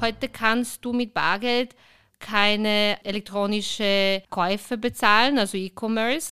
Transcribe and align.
Heute 0.00 0.28
kannst 0.28 0.84
du 0.84 0.92
mit 0.92 1.12
Bargeld 1.12 1.74
keine 2.20 3.04
elektronische 3.04 4.22
Käufe 4.30 4.78
bezahlen, 4.78 5.38
also 5.38 5.56
E-Commerce. 5.56 6.30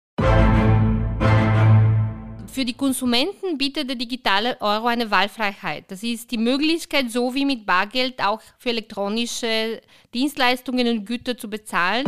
Für 2.48 2.66
die 2.66 2.74
Konsumenten 2.74 3.58
bietet 3.58 3.88
der 3.88 3.96
digitale 3.96 4.60
Euro 4.60 4.88
eine 4.88 5.10
Wahlfreiheit. 5.10 5.86
Das 5.90 6.04
ist 6.04 6.32
die 6.32 6.38
Möglichkeit, 6.38 7.10
so 7.10 7.34
wie 7.34 7.46
mit 7.46 7.66
Bargeld 7.66 8.22
auch 8.22 8.42
für 8.58 8.70
elektronische 8.70 9.80
Dienstleistungen 10.14 10.88
und 10.88 11.06
Güter 11.06 11.38
zu 11.38 11.50
bezahlen. 11.50 12.06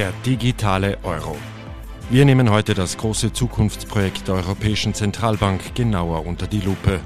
Der 0.00 0.14
digitale 0.24 0.96
Euro. 1.02 1.36
Wir 2.08 2.24
nehmen 2.24 2.48
heute 2.48 2.72
das 2.72 2.96
große 2.96 3.34
Zukunftsprojekt 3.34 4.28
der 4.28 4.36
Europäischen 4.36 4.94
Zentralbank 4.94 5.74
genauer 5.74 6.24
unter 6.24 6.46
die 6.46 6.62
Lupe. 6.62 7.00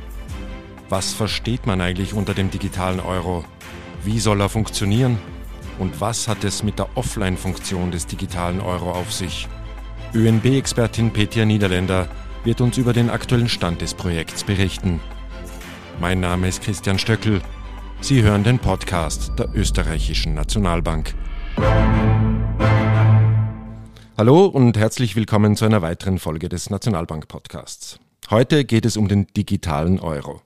Was 0.89 1.12
versteht 1.12 1.66
man 1.66 1.80
eigentlich 1.80 2.15
unter 2.15 2.35
dem 2.35 2.52
digitalen 2.52 3.01
Euro? 3.01 3.45
Wie 4.05 4.21
soll 4.21 4.41
er 4.41 4.49
funktionieren? 4.49 5.19
Und 5.80 6.01
was 6.01 6.29
hat 6.29 6.45
es 6.45 6.62
mit 6.62 6.79
der 6.79 6.87
Offline-Funktion 6.97 7.91
des 7.91 8.07
digitalen 8.07 8.61
Euro 8.61 8.93
auf 8.93 9.13
sich? 9.13 9.49
ÖNB-Expertin 10.15 11.13
Petja 11.13 11.45
Niederländer 11.45 12.07
wird 12.45 12.61
uns 12.61 12.79
über 12.79 12.93
den 12.93 13.11
aktuellen 13.11 13.49
Stand 13.49 13.80
des 13.80 13.95
Projekts 13.95 14.45
berichten. 14.45 15.01
Mein 16.01 16.21
Name 16.21 16.47
ist 16.47 16.63
Christian 16.63 17.01
Stöckel. 17.01 17.43
Sie 18.01 18.23
hören 18.23 18.45
den 18.45 18.61
Podcast 18.61 19.33
der 19.37 19.49
Österreichischen 19.52 20.35
Nationalbank. 20.35 21.13
Hallo 24.16 24.46
und 24.46 24.79
herzlich 24.79 25.16
willkommen 25.16 25.57
zu 25.57 25.65
einer 25.65 25.82
weiteren 25.82 26.20
Folge 26.20 26.48
des 26.48 26.70
Nationalbank 26.70 27.26
Podcasts. 27.26 27.98
Heute 28.30 28.65
geht 28.65 28.87
es 28.87 28.96
um 28.96 29.09
den 29.09 29.26
digitalen 29.37 29.98
Euro. 29.98 30.40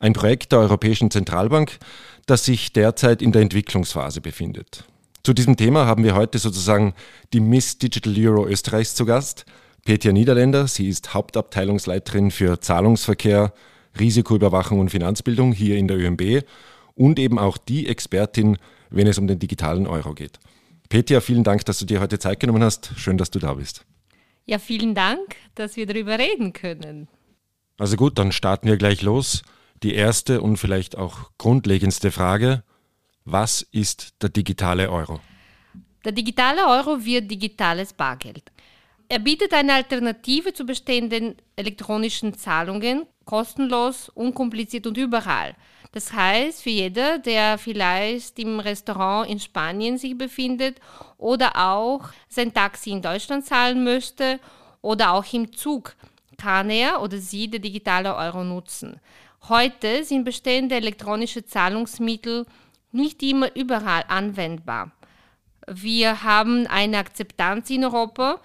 Ein 0.00 0.14
Projekt 0.14 0.50
der 0.50 0.58
Europäischen 0.58 1.08
Zentralbank, 1.08 1.78
das 2.26 2.44
sich 2.44 2.72
derzeit 2.72 3.22
in 3.22 3.30
der 3.30 3.42
Entwicklungsphase 3.42 4.20
befindet. 4.20 4.82
Zu 5.22 5.32
diesem 5.32 5.56
Thema 5.56 5.86
haben 5.86 6.02
wir 6.02 6.16
heute 6.16 6.40
sozusagen 6.40 6.92
die 7.32 7.38
Miss 7.38 7.78
Digital 7.78 8.16
Euro 8.18 8.48
Österreichs 8.48 8.96
zu 8.96 9.06
Gast, 9.06 9.46
Petja 9.84 10.10
Niederländer. 10.10 10.66
Sie 10.66 10.88
ist 10.88 11.14
Hauptabteilungsleiterin 11.14 12.32
für 12.32 12.58
Zahlungsverkehr, 12.58 13.52
Risikoüberwachung 14.00 14.80
und 14.80 14.90
Finanzbildung 14.90 15.52
hier 15.52 15.76
in 15.76 15.86
der 15.86 15.98
ÖMB 15.98 16.42
und 16.96 17.20
eben 17.20 17.38
auch 17.38 17.58
die 17.58 17.86
Expertin, 17.86 18.58
wenn 18.90 19.06
es 19.06 19.18
um 19.18 19.28
den 19.28 19.38
digitalen 19.38 19.86
Euro 19.86 20.14
geht. 20.14 20.40
Petja, 20.88 21.20
vielen 21.20 21.44
Dank, 21.44 21.64
dass 21.66 21.78
du 21.78 21.84
dir 21.84 22.00
heute 22.00 22.18
Zeit 22.18 22.40
genommen 22.40 22.62
hast. 22.62 22.92
Schön, 22.96 23.18
dass 23.18 23.30
du 23.30 23.38
da 23.38 23.54
bist. 23.54 23.84
Ja, 24.46 24.58
vielen 24.58 24.94
Dank, 24.94 25.36
dass 25.54 25.76
wir 25.76 25.86
darüber 25.86 26.18
reden 26.18 26.54
können. 26.54 27.08
Also 27.78 27.96
gut, 27.96 28.18
dann 28.18 28.32
starten 28.32 28.66
wir 28.66 28.78
gleich 28.78 29.02
los. 29.02 29.42
Die 29.82 29.94
erste 29.94 30.40
und 30.40 30.56
vielleicht 30.56 30.96
auch 30.96 31.30
grundlegendste 31.36 32.10
Frage. 32.10 32.64
Was 33.24 33.60
ist 33.60 34.14
der 34.22 34.30
digitale 34.30 34.90
Euro? 34.90 35.20
Der 36.04 36.12
digitale 36.12 36.66
Euro 36.66 37.04
wird 37.04 37.30
digitales 37.30 37.92
Bargeld. 37.92 38.50
Er 39.10 39.18
bietet 39.18 39.52
eine 39.52 39.74
Alternative 39.74 40.54
zu 40.54 40.64
bestehenden 40.64 41.36
elektronischen 41.56 42.34
Zahlungen, 42.34 43.06
kostenlos, 43.26 44.08
unkompliziert 44.08 44.86
und 44.86 44.96
überall. 44.96 45.54
Das 45.92 46.12
heißt, 46.12 46.62
für 46.62 46.70
jeder, 46.70 47.18
der 47.18 47.58
vielleicht 47.58 48.38
im 48.38 48.60
Restaurant 48.60 49.28
in 49.28 49.40
Spanien 49.40 49.96
sich 49.96 50.16
befindet 50.16 50.80
oder 51.16 51.56
auch 51.56 52.10
sein 52.28 52.52
Taxi 52.52 52.90
in 52.90 53.02
Deutschland 53.02 53.46
zahlen 53.46 53.84
möchte 53.84 54.38
oder 54.82 55.12
auch 55.12 55.32
im 55.32 55.52
Zug, 55.56 55.94
kann 56.36 56.70
er 56.70 57.02
oder 57.02 57.18
sie 57.18 57.48
den 57.48 57.62
digitale 57.62 58.14
Euro 58.14 58.44
nutzen. 58.44 59.00
Heute 59.48 60.04
sind 60.04 60.24
bestehende 60.24 60.74
elektronische 60.74 61.44
Zahlungsmittel 61.44 62.46
nicht 62.92 63.22
immer 63.22 63.54
überall 63.56 64.04
anwendbar. 64.08 64.92
Wir 65.66 66.22
haben 66.22 66.66
eine 66.66 66.98
Akzeptanz 66.98 67.70
in 67.70 67.84
Europa, 67.84 68.40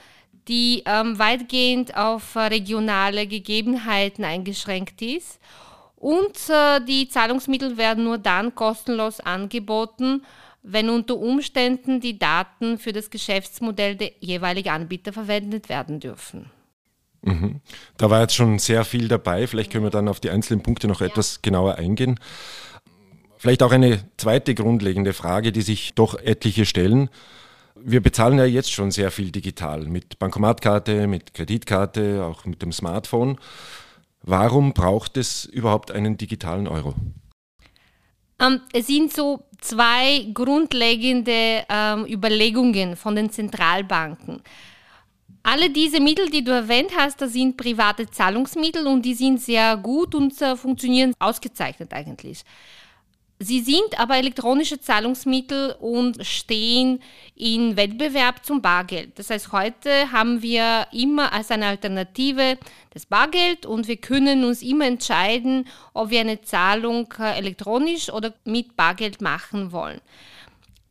die 0.48 0.84
ähm, 0.86 1.18
weitgehend 1.20 1.96
auf 1.96 2.36
regionale 2.36 3.28
Gegebenheiten 3.28 4.26
eingeschränkt 4.26 5.02
ist 5.02 5.40
und 6.04 6.50
äh, 6.50 6.82
die 6.86 7.08
Zahlungsmittel 7.08 7.78
werden 7.78 8.04
nur 8.04 8.18
dann 8.18 8.54
kostenlos 8.56 9.22
angeboten, 9.22 10.26
wenn 10.62 10.90
unter 10.90 11.16
Umständen 11.16 12.02
die 12.02 12.20
Daten 12.20 12.78
für 12.78 12.92
das 12.92 13.10
Geschäftsmodell 13.10 13.96
der 13.96 14.12
jeweiligen 14.20 14.70
Anbieter 14.70 15.14
verwendet 15.14 15.70
werden 15.70 16.02
dürfen. 16.02 16.52
Mhm. 17.22 17.62
Da 17.96 18.10
war 18.10 18.20
jetzt 18.20 18.36
schon 18.36 18.60
sehr 18.60 18.84
viel 18.84 19.08
dabei. 19.08 19.48
Vielleicht 19.48 19.72
können 19.72 19.86
wir 19.86 19.92
dann 19.92 20.10
auf 20.10 20.20
die 20.20 20.30
einzelnen 20.30 20.62
Punkte 20.62 20.90
noch 20.90 21.00
ja. 21.00 21.08
etwas 21.08 21.42
genauer 21.42 21.76
eingehen. 21.76 22.20
Vielleicht 23.38 23.64
auch 23.64 23.72
eine 23.72 24.04
zweite 24.18 24.56
grundlegende 24.56 25.14
Frage, 25.14 25.54
die 25.54 25.62
sich 25.62 25.94
doch 25.94 26.16
etliche 26.16 26.66
stellen. 26.66 27.10
Wir 27.76 28.02
bezahlen 28.02 28.38
ja 28.38 28.46
jetzt 28.46 28.74
schon 28.74 28.92
sehr 28.92 29.10
viel 29.10 29.32
digital 29.32 29.86
mit 29.86 30.20
Bankomatkarte, 30.20 31.08
mit 31.08 31.34
Kreditkarte, 31.34 32.26
auch 32.26 32.44
mit 32.44 32.62
dem 32.62 32.74
Smartphone. 32.74 33.38
Warum 34.24 34.74
braucht 34.74 35.18
es 35.18 35.46
überhaupt 35.46 35.92
einen 35.92 36.18
digitalen 36.18 36.68
Euro? 36.68 36.96
Ähm, 38.40 38.62
es 38.72 38.88
sind 38.88 39.14
so 39.14 39.44
zwei 39.60 40.28
grundlegende 40.34 41.66
ähm, 41.70 42.06
Überlegungen 42.06 42.96
von 42.96 43.16
den 43.16 43.30
Zentralbanken. 43.30 44.42
Alle 45.44 45.70
diese 45.70 46.00
Mittel, 46.00 46.30
die 46.30 46.44
du 46.44 46.52
erwähnt 46.52 46.92
hast, 46.98 47.20
das 47.22 47.34
sind 47.34 47.58
private 47.58 48.10
Zahlungsmittel 48.10 48.88
und 48.88 49.02
die 49.02 49.14
sind 49.14 49.42
sehr 49.42 49.76
gut 49.76 50.16
und 50.16 50.42
äh, 50.42 50.56
funktionieren 50.56 51.14
ausgezeichnet 51.20 51.94
eigentlich. 51.94 52.44
Sie 53.40 53.60
sind 53.60 54.00
aber 54.00 54.18
elektronische 54.18 54.80
Zahlungsmittel 54.80 55.76
und 55.80 56.26
stehen 56.26 57.02
in 57.36 57.76
Wettbewerb 57.76 58.46
zum 58.46 58.62
Bargeld. 58.62 59.20
Das 59.20 59.30
heißt, 59.30 59.52
heute 59.52 60.12
haben 60.12 60.42
wir 60.42 60.88
immer 60.94 61.34
als 61.34 61.52
eine 61.52 61.66
Alternative 61.66 62.58
das 62.92 63.06
Bargeld 63.06 63.66
und 63.66 63.88
wir 63.88 63.98
können 63.98 64.46
uns 64.46 64.62
immer 64.62 64.86
entscheiden, 64.86 65.68
ob 65.94 66.10
wir 66.10 66.22
eine 66.22 66.42
Zahlung 66.42 67.14
äh, 67.20 67.38
elektronisch 67.38 68.10
oder 68.10 68.34
mit 68.46 68.78
Bargeld 68.78 69.20
machen 69.20 69.72
wollen. 69.72 70.00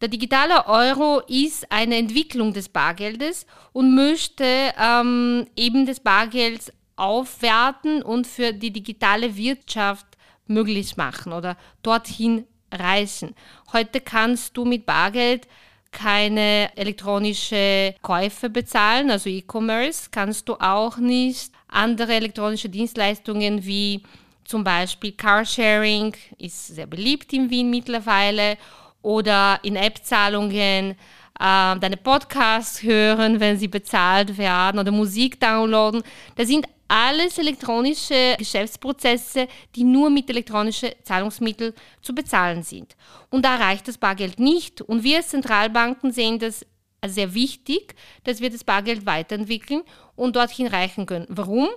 Der 0.03 0.09
digitale 0.09 0.67
Euro 0.67 1.21
ist 1.29 1.71
eine 1.71 1.97
Entwicklung 1.97 2.53
des 2.53 2.69
Bargeldes 2.69 3.47
und 3.73 3.95
möchte 3.95 4.45
ähm, 4.77 5.47
eben 5.57 5.87
das 5.87 6.01
Bargeld 6.01 6.73
aufwerten 6.97 8.03
und 8.03 8.27
für 8.27 8.53
die 8.53 8.73
digitale 8.73 9.37
Wirtschaft 9.37 10.07
möglich 10.47 10.97
machen 10.97 11.33
oder 11.33 11.57
dorthin 11.83 12.47
reichen. 12.73 13.35
Heute 13.73 14.01
kannst 14.01 14.57
du 14.57 14.65
mit 14.65 14.87
Bargeld 14.87 15.47
keine 15.91 16.75
elektronische 16.77 17.95
Käufe 18.01 18.49
bezahlen, 18.49 19.11
also 19.11 19.29
E-Commerce, 19.29 20.09
kannst 20.11 20.49
du 20.49 20.55
auch 20.55 20.97
nicht 20.97 21.53
andere 21.69 22.15
elektronische 22.15 22.69
Dienstleistungen 22.69 23.65
wie 23.65 24.03
zum 24.45 24.65
Beispiel 24.65 25.13
Carsharing, 25.13 26.15
ist 26.39 26.69
sehr 26.69 26.87
beliebt 26.87 27.33
in 27.33 27.51
Wien 27.51 27.71
mittlerweile, 27.71 28.57
oder 29.03 29.59
in 29.63 29.77
App-Zahlungen 29.77 30.93
äh, 30.93 30.95
deine 31.39 31.97
Podcasts 31.97 32.83
hören, 32.83 33.41
wenn 33.41 33.59
sie 33.59 33.69
bezahlt 33.69 34.39
werden, 34.39 34.79
oder 34.79 34.93
Musik 34.93 35.41
downloaden. 35.41 36.03
Das 36.37 36.49
sind 36.49 36.67
alles 36.93 37.39
elektronische 37.39 38.37
Geschäftsprozesse, 38.37 39.49
die 39.75 39.83
nur 39.83 40.11
mit 40.11 40.29
elektronischen 40.29 40.91
Zahlungsmitteln 41.05 41.73
zu 42.03 42.15
bezahlen 42.15 42.63
sind. 42.63 42.97
Und 43.31 43.47
da 43.47 43.57
reicht 43.57 43.89
das 43.89 43.97
Bargeld 43.97 44.39
nicht. 44.39 44.83
Und 44.83 45.03
wir 45.03 45.17
als 45.17 45.29
Zentralbanken 45.29 46.13
sehen 46.13 46.39
das 46.39 46.67
sehr 47.07 47.33
wichtig, 47.33 47.95
dass 48.25 48.43
wir 48.43 48.51
das 48.51 48.63
Bargeld 48.63 49.07
weiterentwickeln 49.07 49.81
und 50.17 50.37
dorthin 50.37 50.67
reichen 50.67 51.07
können. 51.07 51.27
Warum? 51.31 51.71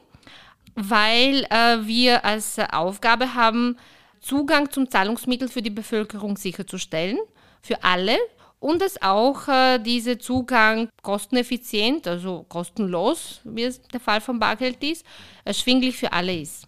Weil 0.75 1.45
äh, 1.49 1.87
wir 1.87 2.25
als 2.25 2.59
Aufgabe 2.73 3.35
haben, 3.35 3.77
Zugang 4.19 4.69
zum 4.69 4.89
Zahlungsmittel 4.89 5.47
für 5.47 5.61
die 5.61 5.69
Bevölkerung 5.69 6.35
sicherzustellen, 6.35 7.19
für 7.61 7.81
alle, 7.85 8.17
und 8.65 8.81
dass 8.81 8.99
auch 8.99 9.47
äh, 9.47 9.77
dieser 9.77 10.17
Zugang 10.17 10.89
kosteneffizient, 11.03 12.07
also 12.07 12.47
kostenlos, 12.49 13.39
wie 13.43 13.61
es 13.61 13.79
der 13.79 13.99
Fall 13.99 14.21
von 14.21 14.39
Bargeld 14.39 14.83
ist, 14.83 15.05
erschwinglich 15.43 15.95
für 15.95 16.11
alle 16.11 16.35
ist. 16.35 16.67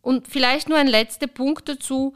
Und 0.00 0.28
vielleicht 0.28 0.68
nur 0.68 0.78
ein 0.78 0.86
letzter 0.86 1.26
Punkt 1.26 1.68
dazu. 1.68 2.14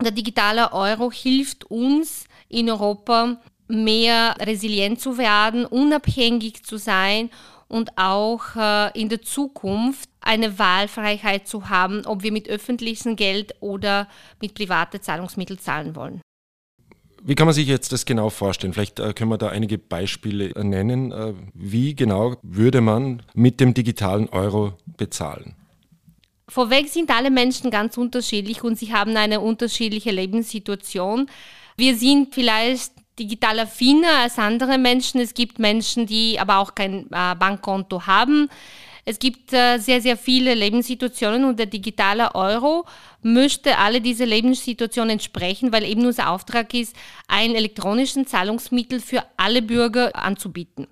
Der 0.00 0.12
digitale 0.12 0.72
Euro 0.72 1.10
hilft 1.10 1.64
uns 1.72 2.26
in 2.48 2.70
Europa 2.70 3.36
mehr 3.66 4.36
resilient 4.38 5.00
zu 5.00 5.18
werden, 5.18 5.66
unabhängig 5.66 6.64
zu 6.64 6.76
sein 6.76 7.30
und 7.66 7.98
auch 7.98 8.54
äh, 8.54 8.96
in 8.96 9.08
der 9.08 9.22
Zukunft 9.22 10.08
eine 10.20 10.56
Wahlfreiheit 10.56 11.48
zu 11.48 11.68
haben, 11.68 12.06
ob 12.06 12.22
wir 12.22 12.30
mit 12.30 12.48
öffentlichem 12.48 13.16
Geld 13.16 13.56
oder 13.58 14.06
mit 14.40 14.54
privaten 14.54 15.02
Zahlungsmitteln 15.02 15.58
zahlen 15.58 15.96
wollen. 15.96 16.20
Wie 17.22 17.34
kann 17.34 17.46
man 17.46 17.54
sich 17.54 17.66
jetzt 17.66 17.92
das 17.92 18.06
genau 18.06 18.30
vorstellen? 18.30 18.72
Vielleicht 18.72 18.98
äh, 18.98 19.12
können 19.12 19.30
wir 19.30 19.38
da 19.38 19.48
einige 19.48 19.78
Beispiele 19.78 20.50
äh, 20.54 20.64
nennen. 20.64 21.12
Äh, 21.12 21.34
wie 21.54 21.94
genau 21.94 22.36
würde 22.42 22.80
man 22.80 23.22
mit 23.34 23.60
dem 23.60 23.74
digitalen 23.74 24.28
Euro 24.30 24.74
bezahlen? 24.96 25.54
Vorweg 26.48 26.88
sind 26.88 27.10
alle 27.10 27.30
Menschen 27.30 27.70
ganz 27.70 27.96
unterschiedlich 27.96 28.64
und 28.64 28.78
sie 28.78 28.92
haben 28.92 29.16
eine 29.16 29.40
unterschiedliche 29.40 30.10
Lebenssituation. 30.10 31.30
Wir 31.76 31.96
sind 31.96 32.34
vielleicht 32.34 32.92
digital 33.18 33.60
affiner 33.60 34.20
als 34.22 34.38
andere 34.38 34.78
Menschen. 34.78 35.20
Es 35.20 35.34
gibt 35.34 35.58
Menschen, 35.58 36.06
die 36.06 36.40
aber 36.40 36.58
auch 36.58 36.74
kein 36.74 37.08
Bankkonto 37.08 38.06
haben. 38.06 38.48
Es 39.04 39.18
gibt 39.18 39.52
äh, 39.52 39.78
sehr, 39.78 40.00
sehr 40.00 40.16
viele 40.16 40.54
Lebenssituationen 40.54 41.44
und 41.44 41.58
der 41.58 41.66
digitale 41.66 42.34
Euro 42.34 42.84
möchte 43.22 43.78
alle 43.78 44.00
diese 44.00 44.24
Lebenssituationen 44.24 45.10
entsprechen, 45.10 45.72
weil 45.72 45.84
eben 45.84 46.04
unser 46.04 46.30
Auftrag 46.30 46.72
ist, 46.74 46.94
ein 47.28 47.54
elektronischen 47.54 48.26
Zahlungsmittel 48.26 49.00
für 49.00 49.22
alle 49.36 49.62
Bürger 49.62 50.14
anzubieten. 50.14 50.86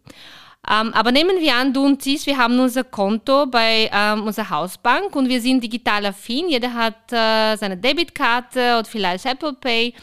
Ähm, 0.71 0.93
aber 0.93 1.13
nehmen 1.13 1.41
wir 1.41 1.55
an, 1.55 1.73
du 1.73 1.85
und 1.85 2.05
ich, 2.05 2.27
wir 2.27 2.37
haben 2.37 2.59
unser 2.59 2.85
Konto 2.85 3.47
bei 3.47 3.91
ähm, 3.93 4.25
unserer 4.25 4.51
Hausbank 4.51 5.17
und 5.17 5.29
wir 5.29 5.41
sind 5.41 5.63
digital 5.63 6.05
affin. 6.07 6.49
Jeder 6.49 6.75
hat 6.75 7.13
äh, 7.13 7.57
seine 7.57 7.77
Debitkarte 7.77 8.79
oder 8.79 8.85
vielleicht 8.85 9.25
Apple 9.25 9.55
Pay. 9.55 9.95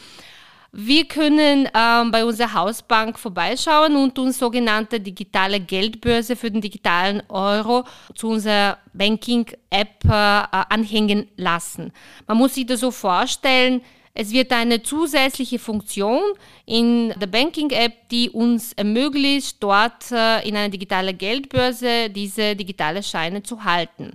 Wir 0.78 1.06
können 1.06 1.70
ähm, 1.74 2.10
bei 2.10 2.22
unserer 2.22 2.52
Hausbank 2.52 3.18
vorbeischauen 3.18 3.96
und 3.96 4.18
uns 4.18 4.38
sogenannte 4.38 5.00
digitale 5.00 5.58
Geldbörse 5.58 6.36
für 6.36 6.50
den 6.50 6.60
digitalen 6.60 7.22
Euro 7.30 7.84
zu 8.14 8.28
unserer 8.28 8.76
Banking-App 8.92 10.04
äh, 10.04 10.10
anhängen 10.10 11.28
lassen. 11.36 11.94
Man 12.26 12.36
muss 12.36 12.56
sich 12.56 12.66
das 12.66 12.80
so 12.80 12.90
vorstellen, 12.90 13.80
es 14.12 14.32
wird 14.32 14.52
eine 14.52 14.82
zusätzliche 14.82 15.58
Funktion 15.58 16.20
in 16.66 17.14
der 17.18 17.26
Banking-App, 17.26 18.10
die 18.10 18.28
uns 18.28 18.74
ermöglicht, 18.74 19.56
dort 19.60 20.12
äh, 20.12 20.46
in 20.46 20.56
einer 20.56 20.68
digitalen 20.68 21.16
Geldbörse 21.16 22.10
diese 22.10 22.54
digitale 22.54 23.02
Scheine 23.02 23.42
zu 23.42 23.64
halten 23.64 24.12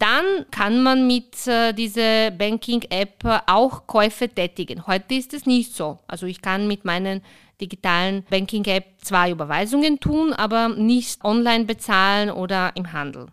dann 0.00 0.46
kann 0.50 0.82
man 0.82 1.06
mit 1.06 1.46
äh, 1.46 1.72
dieser 1.72 2.30
Banking-App 2.30 3.42
auch 3.46 3.86
Käufe 3.86 4.28
tätigen. 4.28 4.86
Heute 4.86 5.14
ist 5.14 5.34
es 5.34 5.44
nicht 5.44 5.74
so. 5.74 5.98
Also 6.08 6.26
ich 6.26 6.40
kann 6.40 6.66
mit 6.66 6.84
meinen 6.84 7.20
digitalen 7.60 8.24
Banking-App 8.30 8.86
zwar 9.02 9.28
Überweisungen 9.28 10.00
tun, 10.00 10.32
aber 10.32 10.70
nicht 10.70 11.22
online 11.22 11.66
bezahlen 11.66 12.30
oder 12.30 12.72
im 12.76 12.92
Handel. 12.92 13.26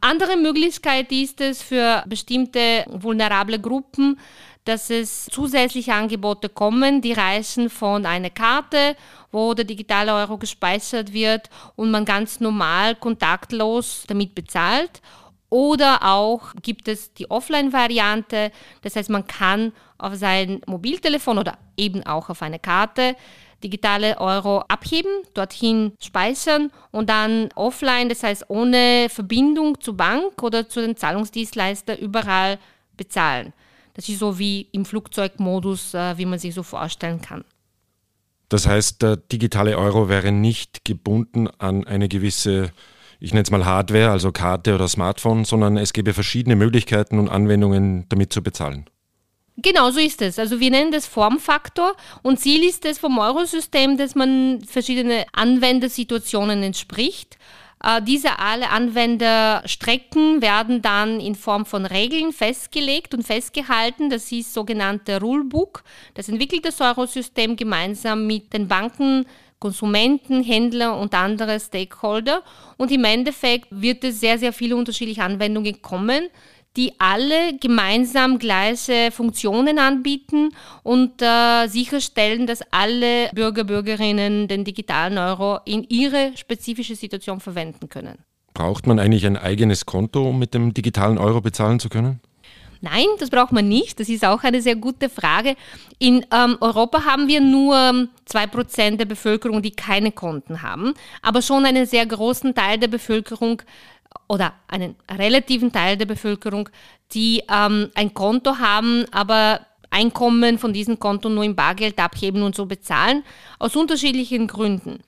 Andere 0.00 0.36
Möglichkeit 0.36 1.10
ist 1.10 1.40
es 1.40 1.60
für 1.60 2.04
bestimmte 2.06 2.84
vulnerable 2.88 3.58
Gruppen, 3.58 4.18
dass 4.64 4.90
es 4.90 5.26
zusätzliche 5.26 5.92
Angebote 5.92 6.48
kommen, 6.48 7.00
die 7.00 7.12
reichen 7.12 7.68
von 7.68 8.06
einer 8.06 8.30
Karte, 8.30 8.96
wo 9.32 9.54
der 9.54 9.64
digitale 9.64 10.14
Euro 10.14 10.38
gespeichert 10.38 11.12
wird 11.12 11.50
und 11.74 11.90
man 11.90 12.04
ganz 12.04 12.38
normal 12.38 12.94
kontaktlos 12.94 14.04
damit 14.06 14.36
bezahlt 14.36 15.02
oder 15.52 16.02
auch 16.02 16.54
gibt 16.62 16.88
es 16.88 17.12
die 17.12 17.30
Offline-Variante, 17.30 18.50
das 18.80 18.96
heißt, 18.96 19.10
man 19.10 19.26
kann 19.26 19.72
auf 19.98 20.14
sein 20.14 20.62
Mobiltelefon 20.66 21.36
oder 21.36 21.58
eben 21.76 22.02
auch 22.04 22.30
auf 22.30 22.40
eine 22.40 22.58
Karte 22.58 23.16
digitale 23.62 24.18
Euro 24.18 24.60
abheben, 24.68 25.10
dorthin 25.34 25.92
speichern 26.00 26.72
und 26.90 27.10
dann 27.10 27.50
offline, 27.54 28.08
das 28.08 28.22
heißt 28.22 28.46
ohne 28.48 29.08
Verbindung 29.10 29.78
zur 29.78 29.94
Bank 29.94 30.42
oder 30.42 30.70
zu 30.70 30.80
den 30.80 30.96
Zahlungsdienstleister 30.96 31.98
überall 32.00 32.58
bezahlen. 32.96 33.52
Das 33.92 34.08
ist 34.08 34.20
so 34.20 34.38
wie 34.38 34.68
im 34.72 34.86
Flugzeugmodus, 34.86 35.92
äh, 35.92 36.16
wie 36.16 36.24
man 36.24 36.38
sich 36.38 36.54
so 36.54 36.62
vorstellen 36.62 37.20
kann. 37.20 37.44
Das 38.48 38.66
heißt, 38.66 39.02
der 39.02 39.16
digitale 39.18 39.76
Euro 39.76 40.08
wäre 40.08 40.32
nicht 40.32 40.86
gebunden 40.86 41.48
an 41.58 41.86
eine 41.86 42.08
gewisse 42.08 42.72
ich 43.22 43.32
nenne 43.32 43.44
es 43.44 43.52
mal 43.52 43.64
Hardware, 43.64 44.10
also 44.10 44.32
Karte 44.32 44.74
oder 44.74 44.88
Smartphone, 44.88 45.44
sondern 45.44 45.76
es 45.76 45.92
gäbe 45.92 46.12
verschiedene 46.12 46.56
Möglichkeiten 46.56 47.20
und 47.20 47.28
Anwendungen, 47.28 48.04
damit 48.08 48.32
zu 48.32 48.42
bezahlen. 48.42 48.86
Genau 49.56 49.90
so 49.90 50.00
ist 50.00 50.20
es. 50.22 50.40
Also 50.40 50.58
wir 50.58 50.70
nennen 50.70 50.90
das 50.90 51.06
Formfaktor 51.06 51.94
und 52.22 52.40
Ziel 52.40 52.64
ist 52.64 52.84
es 52.84 52.98
vom 52.98 53.18
Eurosystem, 53.18 53.96
dass 53.96 54.16
man 54.16 54.62
verschiedene 54.66 55.24
Anwendersituationen 55.32 56.64
entspricht. 56.64 57.38
Äh, 57.84 58.02
diese 58.02 58.40
alle 58.40 58.70
Anwenderstrecken 58.70 60.42
werden 60.42 60.82
dann 60.82 61.20
in 61.20 61.36
Form 61.36 61.64
von 61.64 61.86
Regeln 61.86 62.32
festgelegt 62.32 63.14
und 63.14 63.22
festgehalten. 63.22 64.10
Das 64.10 64.32
ist 64.32 64.52
sogenannte 64.52 65.20
Rulebook. 65.20 65.84
Das 66.14 66.28
entwickelt 66.28 66.64
das 66.64 66.80
Eurosystem 66.80 67.54
gemeinsam 67.54 68.26
mit 68.26 68.52
den 68.52 68.66
Banken, 68.66 69.26
Konsumenten, 69.62 70.42
Händler 70.42 70.98
und 70.98 71.14
andere 71.14 71.60
Stakeholder. 71.60 72.42
Und 72.78 72.90
im 72.90 73.04
Endeffekt 73.04 73.68
wird 73.70 74.02
es 74.02 74.18
sehr, 74.18 74.36
sehr 74.36 74.52
viele 74.52 74.74
unterschiedliche 74.74 75.22
Anwendungen 75.22 75.80
kommen, 75.80 76.30
die 76.76 76.94
alle 76.98 77.56
gemeinsam 77.60 78.40
gleiche 78.40 79.12
Funktionen 79.12 79.78
anbieten 79.78 80.48
und 80.82 81.22
äh, 81.22 81.68
sicherstellen, 81.68 82.48
dass 82.48 82.62
alle 82.72 83.30
Bürger, 83.34 83.62
Bürgerinnen 83.62 84.48
den 84.48 84.64
digitalen 84.64 85.16
Euro 85.16 85.60
in 85.64 85.84
ihre 85.88 86.32
spezifische 86.34 86.96
Situation 86.96 87.38
verwenden 87.38 87.88
können. 87.88 88.18
Braucht 88.54 88.88
man 88.88 88.98
eigentlich 88.98 89.26
ein 89.26 89.36
eigenes 89.36 89.86
Konto, 89.86 90.28
um 90.28 90.40
mit 90.40 90.54
dem 90.54 90.74
digitalen 90.74 91.18
Euro 91.18 91.40
bezahlen 91.40 91.78
zu 91.78 91.88
können? 91.88 92.20
Nein, 92.82 93.06
das 93.20 93.30
braucht 93.30 93.52
man 93.52 93.68
nicht. 93.68 94.00
Das 94.00 94.08
ist 94.08 94.24
auch 94.24 94.42
eine 94.42 94.60
sehr 94.60 94.74
gute 94.74 95.08
Frage. 95.08 95.54
In 96.00 96.26
ähm, 96.32 96.58
Europa 96.60 97.04
haben 97.04 97.28
wir 97.28 97.40
nur 97.40 97.76
2% 97.76 98.08
ähm, 98.78 98.98
der 98.98 99.04
Bevölkerung, 99.04 99.62
die 99.62 99.70
keine 99.70 100.10
Konten 100.10 100.62
haben, 100.62 100.92
aber 101.22 101.42
schon 101.42 101.64
einen 101.64 101.86
sehr 101.86 102.04
großen 102.04 102.56
Teil 102.56 102.78
der 102.78 102.88
Bevölkerung 102.88 103.62
oder 104.28 104.54
einen 104.66 104.96
relativen 105.08 105.70
Teil 105.70 105.96
der 105.96 106.06
Bevölkerung, 106.06 106.68
die 107.12 107.44
ähm, 107.48 107.90
ein 107.94 108.12
Konto 108.14 108.58
haben, 108.58 109.04
aber 109.12 109.60
Einkommen 109.90 110.58
von 110.58 110.72
diesem 110.72 110.98
Konto 110.98 111.28
nur 111.28 111.44
im 111.44 111.54
Bargeld 111.54 111.98
abheben 111.98 112.42
und 112.42 112.56
so 112.56 112.64
bezahlen, 112.64 113.22
aus 113.58 113.76
unterschiedlichen 113.76 114.46
Gründen. 114.48 115.00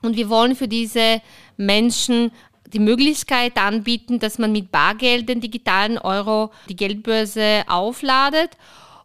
Und 0.00 0.16
wir 0.16 0.30
wollen 0.30 0.56
für 0.56 0.66
diese 0.66 1.20
Menschen 1.58 2.32
die 2.74 2.80
Möglichkeit 2.80 3.56
anbieten, 3.56 4.18
dass 4.18 4.38
man 4.38 4.52
mit 4.52 4.70
Bargeld 4.70 5.28
den 5.28 5.40
digitalen 5.40 5.96
Euro 5.98 6.50
die 6.68 6.76
Geldbörse 6.76 7.62
aufladet 7.68 8.50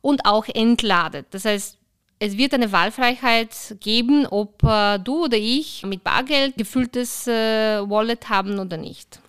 und 0.01 0.25
auch 0.25 0.45
entladet. 0.47 1.27
Das 1.31 1.45
heißt, 1.45 1.77
es 2.19 2.37
wird 2.37 2.53
eine 2.53 2.71
Wahlfreiheit 2.71 3.77
geben, 3.79 4.25
ob 4.25 4.63
äh, 4.63 4.97
du 4.99 5.25
oder 5.25 5.37
ich 5.37 5.85
mit 5.85 6.03
Bargeld 6.03 6.57
gefülltes 6.57 7.27
äh, 7.27 7.79
Wallet 7.89 8.27
haben 8.29 8.59
oder 8.59 8.75
nicht. 8.75 9.21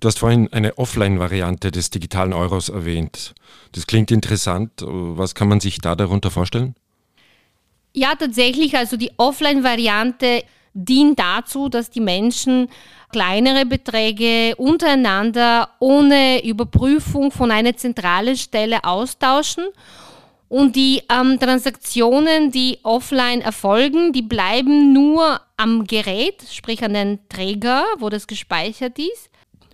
Du 0.00 0.06
hast 0.06 0.18
vorhin 0.18 0.52
eine 0.52 0.78
Offline-Variante 0.78 1.72
des 1.72 1.90
digitalen 1.90 2.32
Euros 2.32 2.68
erwähnt. 2.68 3.34
Das 3.72 3.86
klingt 3.86 4.10
interessant. 4.10 4.70
Was 4.80 5.34
kann 5.34 5.48
man 5.48 5.58
sich 5.58 5.78
da 5.78 5.96
darunter 5.96 6.30
vorstellen? 6.30 6.76
Ja, 7.94 8.14
tatsächlich. 8.14 8.76
Also 8.76 8.96
die 8.96 9.10
Offline-Variante 9.16 10.44
dient 10.72 11.18
dazu, 11.18 11.68
dass 11.68 11.90
die 11.90 12.00
Menschen 12.00 12.68
kleinere 13.10 13.66
Beträge 13.66 14.54
untereinander 14.56 15.70
ohne 15.78 16.44
Überprüfung 16.44 17.30
von 17.30 17.50
einer 17.50 17.76
zentralen 17.76 18.36
Stelle 18.36 18.84
austauschen. 18.84 19.64
Und 20.48 20.76
die 20.76 21.02
ähm, 21.10 21.38
Transaktionen, 21.38 22.50
die 22.50 22.78
offline 22.82 23.42
erfolgen, 23.42 24.14
die 24.14 24.22
bleiben 24.22 24.94
nur 24.94 25.40
am 25.58 25.86
Gerät, 25.86 26.42
sprich 26.50 26.82
an 26.82 26.94
den 26.94 27.18
Träger, 27.28 27.84
wo 27.98 28.08
das 28.08 28.26
gespeichert 28.26 28.98
ist. 28.98 29.30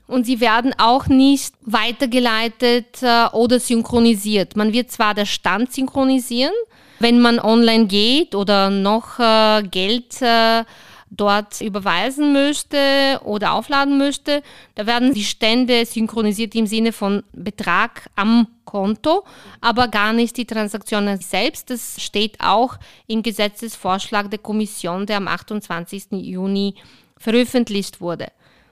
Und 0.06 0.26
sie 0.26 0.40
werden 0.40 0.74
auch 0.76 1.06
nicht 1.06 1.54
weitergeleitet 1.62 3.02
äh, 3.02 3.26
oder 3.32 3.60
synchronisiert. 3.60 4.56
Man 4.56 4.72
wird 4.72 4.90
zwar 4.90 5.14
der 5.14 5.26
Stand 5.26 5.72
synchronisieren, 5.72 6.52
wenn 6.98 7.20
man 7.20 7.38
online 7.38 7.86
geht 7.86 8.34
oder 8.34 8.68
noch 8.68 9.18
äh, 9.18 9.62
Geld 9.62 10.20
äh, 10.20 10.64
dort 11.11 11.61
überweisen 11.61 12.32
möchte 12.32 13.20
oder 13.25 13.52
aufladen 13.52 13.99
möchte. 13.99 14.42
Da 14.75 14.87
werden 14.87 15.14
die 15.14 15.25
Stände 15.25 15.84
synchronisiert 15.87 16.54
im 16.54 16.66
Sinne 16.66 16.92
von 16.92 17.23
Betrag 17.32 18.08
am 18.16 18.49
Konto, 18.64 19.25
aber 19.61 19.88
gar 19.88 20.12
nicht 20.12 20.37
die 20.37 20.46
Transaktionen 20.46 21.18
selbst. 21.18 21.70
Das 21.70 22.02
steht 22.02 22.40
auch 22.40 22.76
im 23.06 23.23
Gesetzesvorschlag 23.23 24.30
der 24.30 24.38
Kommission, 24.38 25.06
der 25.06 25.18
am 25.18 25.28
28. 25.28 26.12
Juni 26.12 26.75
veröffentlicht 27.16 28.00
wurde. 28.00 28.28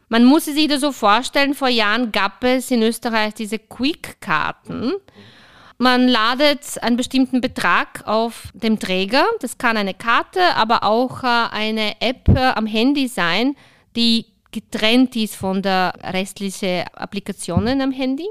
Man 0.09 0.25
muss 0.25 0.45
sich 0.45 0.69
das 0.69 0.83
so 0.83 0.93
vorstellen, 0.93 1.55
vor 1.55 1.69
Jahren 1.69 2.13
gab 2.13 2.45
es 2.45 2.71
in 2.71 2.83
Österreich 2.83 3.33
diese 3.33 3.59
Quick-Karten. 3.59 4.93
Man 5.83 6.07
ladet 6.07 6.81
einen 6.81 6.97
bestimmten 6.97 7.41
Betrag 7.41 8.07
auf 8.07 8.53
dem 8.55 8.79
Träger. 8.79 9.27
Das 9.41 9.59
kann 9.59 9.77
eine 9.77 9.95
Karte, 9.95 10.55
aber 10.55 10.85
auch 10.85 11.25
äh, 11.25 11.49
eine 11.51 12.01
App 12.01 12.29
äh, 12.29 12.39
am 12.39 12.67
Handy 12.67 13.09
sein, 13.09 13.57
die 13.97 14.27
getrennt 14.53 15.17
ist 15.17 15.35
von 15.35 15.61
der 15.61 15.93
restlichen 16.05 16.85
Applikationen 16.95 17.81
am 17.81 17.91
Handy. 17.91 18.29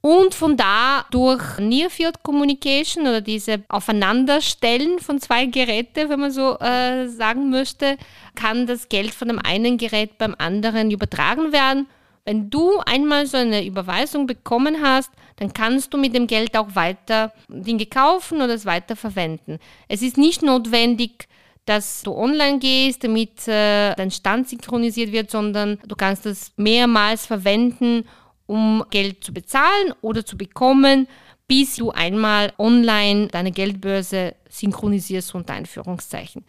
Und 0.00 0.32
von 0.34 0.56
da 0.56 1.04
durch 1.10 1.58
Near 1.58 1.90
Field 1.90 2.22
Communication 2.22 3.02
oder 3.02 3.20
diese 3.20 3.62
Aufeinanderstellen 3.68 4.98
von 4.98 5.20
zwei 5.20 5.44
Geräten, 5.44 6.08
wenn 6.08 6.20
man 6.20 6.30
so 6.30 6.58
äh, 6.58 7.06
sagen 7.08 7.50
möchte, 7.50 7.98
kann 8.34 8.66
das 8.66 8.88
Geld 8.88 9.12
von 9.12 9.28
dem 9.28 9.40
einen 9.40 9.76
Gerät 9.76 10.16
beim 10.16 10.34
anderen 10.38 10.90
übertragen 10.90 11.52
werden. 11.52 11.86
Wenn 12.24 12.48
du 12.48 12.78
einmal 12.86 13.26
so 13.26 13.36
eine 13.36 13.64
Überweisung 13.64 14.26
bekommen 14.26 14.82
hast, 14.82 15.10
dann 15.38 15.52
kannst 15.52 15.92
du 15.92 15.98
mit 15.98 16.14
dem 16.14 16.26
Geld 16.26 16.56
auch 16.56 16.74
weiter 16.74 17.32
Dinge 17.48 17.86
kaufen 17.86 18.42
oder 18.42 18.54
es 18.54 18.66
weiter 18.66 18.96
verwenden. 18.96 19.58
Es 19.88 20.02
ist 20.02 20.18
nicht 20.18 20.42
notwendig, 20.42 21.28
dass 21.64 22.02
du 22.02 22.14
online 22.14 22.58
gehst, 22.58 23.04
damit 23.04 23.46
äh, 23.46 23.94
dein 23.94 24.10
Stand 24.10 24.48
synchronisiert 24.48 25.12
wird, 25.12 25.30
sondern 25.30 25.78
du 25.86 25.96
kannst 25.96 26.26
es 26.26 26.52
mehrmals 26.56 27.26
verwenden 27.26 28.04
um 28.48 28.82
Geld 28.90 29.22
zu 29.22 29.32
bezahlen 29.32 29.92
oder 30.00 30.24
zu 30.24 30.36
bekommen, 30.36 31.06
bis 31.46 31.76
du 31.76 31.90
einmal 31.90 32.52
online 32.58 33.28
deine 33.28 33.52
Geldbörse 33.52 34.34
synchronisierst 34.48 35.34
unter 35.34 35.52
Einführungszeichen. 35.54 36.44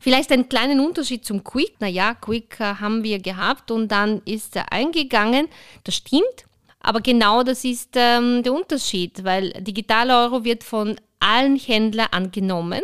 Vielleicht 0.00 0.32
einen 0.32 0.48
kleinen 0.48 0.80
Unterschied 0.80 1.24
zum 1.24 1.44
Quick. 1.44 1.80
Naja, 1.80 2.14
Quick 2.14 2.58
äh, 2.58 2.74
haben 2.74 3.04
wir 3.04 3.20
gehabt 3.20 3.70
und 3.70 3.88
dann 3.88 4.20
ist 4.24 4.56
er 4.56 4.72
eingegangen. 4.72 5.48
Das 5.84 5.94
stimmt. 5.94 6.46
Aber 6.82 7.00
genau 7.00 7.42
das 7.42 7.64
ist 7.64 7.90
ähm, 7.94 8.42
der 8.42 8.52
Unterschied, 8.52 9.24
weil 9.24 9.52
digitaler 9.52 10.24
Euro 10.24 10.44
wird 10.44 10.64
von 10.64 10.96
allen 11.20 11.56
Händlern 11.56 12.08
angenommen. 12.10 12.82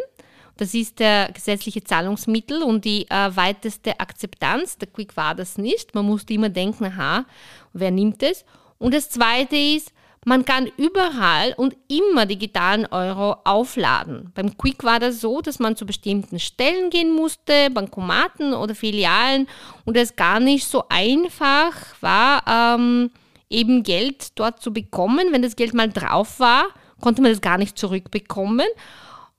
Das 0.57 0.75
ist 0.75 0.99
der 0.99 1.31
gesetzliche 1.33 1.85
Zahlungsmittel 1.85 2.63
und 2.63 2.85
die 2.85 3.09
äh, 3.11 3.37
weiteste 3.37 4.01
Akzeptanz. 4.01 4.79
Der 4.79 4.89
Quick 4.89 5.17
war 5.17 5.35
das 5.35 5.57
nicht. 5.57 5.95
Man 5.95 6.07
musste 6.07 6.35
immer 6.35 6.49
denken, 6.49 6.87
aha, 6.87 7.27
wer 7.73 7.91
nimmt 7.91 8.23
es? 8.23 8.45
Und 8.79 8.95
das 8.95 9.09
Zweite 9.09 9.57
ist, 9.57 9.93
man 10.25 10.45
kann 10.45 10.71
überall 10.77 11.55
und 11.57 11.77
immer 11.89 12.27
digitalen 12.27 12.87
Euro 12.87 13.37
aufladen. 13.45 14.33
Beim 14.35 14.59
Quick 14.59 14.83
war 14.85 14.99
das 14.99 15.21
so, 15.21 15.41
dass 15.41 15.59
man 15.59 15.77
zu 15.77 15.87
bestimmten 15.87 16.41
Stellen 16.41 16.91
gehen 16.91 17.13
musste, 17.13 17.71
Bankomaten 17.71 18.53
oder 18.53 18.75
Filialen 18.75 19.49
und 19.85 19.97
es 19.97 20.17
gar 20.17 20.41
nicht 20.41 20.67
so 20.67 20.85
einfach 20.89 21.73
war, 22.01 22.43
ähm, 22.47 23.11
eben 23.51 23.83
Geld 23.83 24.39
dort 24.39 24.61
zu 24.61 24.73
bekommen. 24.73 25.33
Wenn 25.33 25.43
das 25.43 25.57
Geld 25.57 25.75
mal 25.75 25.91
drauf 25.91 26.41
war, 26.41 26.67
konnte 27.01 27.23
man 27.23 27.33
das 27.33 27.41
gar 27.41 27.59
nicht 27.59 27.79
zurückbekommen. 27.79 28.67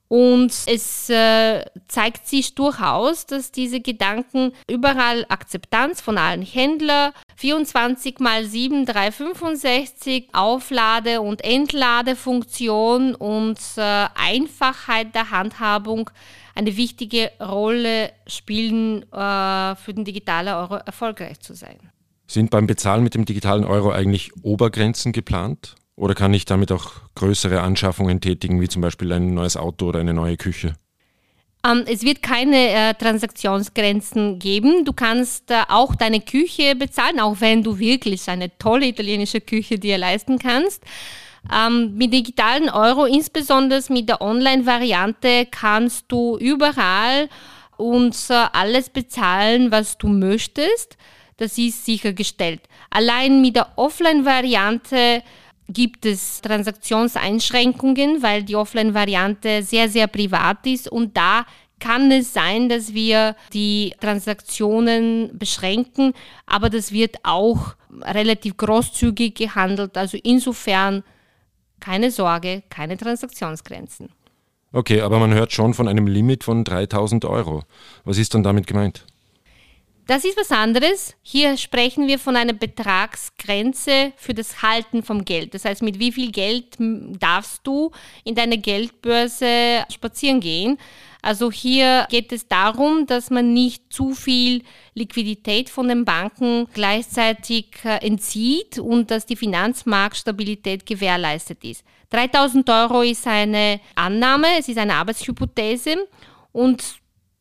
Und 0.10 0.52
es 0.66 1.08
äh, 1.12 1.64
zeigt 1.88 2.28
sich 2.28 2.56
durchaus, 2.56 3.28
dass 3.28 3.52
diese 3.52 3.80
Gedanken 3.80 4.54
überall 4.68 5.24
Akzeptanz 5.30 6.02
von 6.02 6.18
allen 6.18 6.42
Händlern, 6.42 7.12
24 7.36 8.18
mal 8.20 8.44
7, 8.44 8.88
365, 8.88 10.30
Auflade- 10.34 11.22
und 11.22 11.44
Entladefunktion 11.44 13.14
und 13.14 13.60
äh, 13.78 14.08
Einfachheit 14.16 15.14
der 15.14 15.30
Handhabung 15.30 16.10
eine 16.56 16.76
wichtige 16.76 17.32
Rolle 17.40 18.12
spielen, 18.26 19.04
äh, 19.14 19.76
für 19.76 19.94
den 19.94 20.06
digitalen 20.06 20.56
Euro 20.56 20.78
erfolgreich 20.78 21.40
zu 21.40 21.54
sein. 21.54 21.78
Sind 22.30 22.52
beim 22.52 22.68
Bezahlen 22.68 23.04
mit 23.04 23.16
dem 23.16 23.26
digitalen 23.26 23.66
Euro 23.66 23.90
eigentlich 23.90 24.30
Obergrenzen 24.44 25.14
geplant? 25.14 25.74
Oder 25.96 26.14
kann 26.14 26.32
ich 26.32 26.46
damit 26.46 26.72
auch 26.72 26.92
größere 27.16 27.62
Anschaffungen 27.62 28.22
tätigen, 28.22 28.62
wie 28.62 28.68
zum 28.68 28.84
Beispiel 28.84 29.12
ein 29.12 29.34
neues 29.34 29.58
Auto 29.58 29.88
oder 29.88 30.00
eine 30.00 30.14
neue 30.14 30.38
Küche? 30.38 30.76
Ähm, 31.66 31.86
es 31.88 32.04
wird 32.04 32.22
keine 32.22 32.70
äh, 32.70 32.94
Transaktionsgrenzen 32.94 34.38
geben. 34.38 34.86
Du 34.86 34.94
kannst 34.94 35.50
äh, 35.50 35.64
auch 35.70 35.96
deine 35.96 36.22
Küche 36.22 36.76
bezahlen, 36.76 37.20
auch 37.20 37.38
wenn 37.40 37.64
du 37.64 37.80
wirklich 37.80 38.30
eine 38.30 38.56
tolle 38.60 38.86
italienische 38.86 39.42
Küche 39.42 39.80
dir 39.80 39.98
leisten 39.98 40.38
kannst. 40.38 40.84
Ähm, 41.52 41.96
mit 41.98 42.14
digitalen 42.14 42.70
Euro, 42.70 43.06
insbesondere 43.06 43.82
mit 43.90 44.08
der 44.08 44.22
Online-Variante, 44.22 45.48
kannst 45.50 46.06
du 46.10 46.38
überall 46.38 47.28
und 47.76 48.16
äh, 48.30 48.34
alles 48.54 48.92
bezahlen, 48.92 49.72
was 49.72 49.98
du 49.98 50.10
möchtest. 50.10 50.96
Das 51.40 51.58
ist 51.58 51.86
sichergestellt. 51.86 52.60
Allein 52.90 53.42
mit 53.42 53.56
der 53.56 53.70
Offline-Variante 53.78 55.24
gibt 55.70 56.06
es 56.06 56.42
Transaktionseinschränkungen, 56.42 58.22
weil 58.22 58.44
die 58.44 58.58
Offline-Variante 58.58 59.64
sehr, 59.64 59.88
sehr 59.88 60.08
privat 60.08 60.68
ist 60.68 60.92
und 60.92 61.16
da 61.16 61.46
kann 61.80 62.12
es 62.12 62.34
sein, 62.34 62.68
dass 62.68 62.94
wir 62.94 63.38
die 63.54 63.94
Transaktionen 64.02 65.32
beschränken, 65.40 66.12
aber 66.46 66.70
das 66.70 66.92
wird 66.92 67.16
auch 67.24 67.76
relativ 68.02 68.58
großzügig 68.58 69.36
gehandelt. 69.36 69.98
Also 69.98 70.18
insofern 70.22 71.04
keine 71.80 72.12
Sorge, 72.12 72.64
keine 72.70 72.98
Transaktionsgrenzen. 72.98 74.10
Okay, 74.74 75.00
aber 75.00 75.20
man 75.20 75.34
hört 75.34 75.54
schon 75.54 75.74
von 75.74 75.88
einem 75.88 76.06
Limit 76.06 76.44
von 76.44 76.66
3000 76.66 77.24
Euro. 77.24 77.64
Was 78.04 78.18
ist 78.18 78.34
dann 78.34 78.44
damit 78.44 78.68
gemeint? 78.68 79.06
Das 80.10 80.26
ist 80.26 80.38
was 80.38 80.50
anderes. 80.50 81.14
Hier 81.22 81.56
sprechen 81.56 82.08
wir 82.08 82.18
von 82.18 82.36
einer 82.36 82.54
Betragsgrenze 82.54 84.12
für 84.16 84.34
das 84.34 84.64
Halten 84.64 85.04
vom 85.04 85.24
Geld. 85.24 85.54
Das 85.54 85.66
heißt, 85.66 85.84
mit 85.84 86.00
wie 86.00 86.12
viel 86.12 86.32
Geld 86.32 86.78
darfst 86.80 87.60
du 87.64 87.92
in 88.24 88.34
deine 88.34 88.58
Geldbörse 88.58 89.86
spazieren 89.94 90.40
gehen? 90.40 90.80
Also 91.22 91.52
hier 91.52 92.08
geht 92.10 92.32
es 92.32 92.48
darum, 92.48 93.06
dass 93.06 93.30
man 93.30 93.54
nicht 93.54 93.94
zu 93.94 94.16
viel 94.16 94.64
Liquidität 94.96 95.70
von 95.70 95.88
den 95.88 96.06
Banken 96.06 96.68
gleichzeitig 96.74 97.68
äh, 97.84 98.04
entzieht 98.04 98.80
und 98.80 99.12
dass 99.12 99.28
die 99.28 99.36
Finanzmarktstabilität 99.36 100.88
gewährleistet 100.88 101.64
ist. 101.64 101.84
3000 102.10 102.68
Euro 102.68 103.04
ist 103.04 103.28
eine 103.28 103.80
Annahme, 103.94 104.48
es 104.58 104.70
ist 104.70 104.80
eine 104.80 104.96
Arbeitshypothese 104.96 106.08
und 106.52 107.00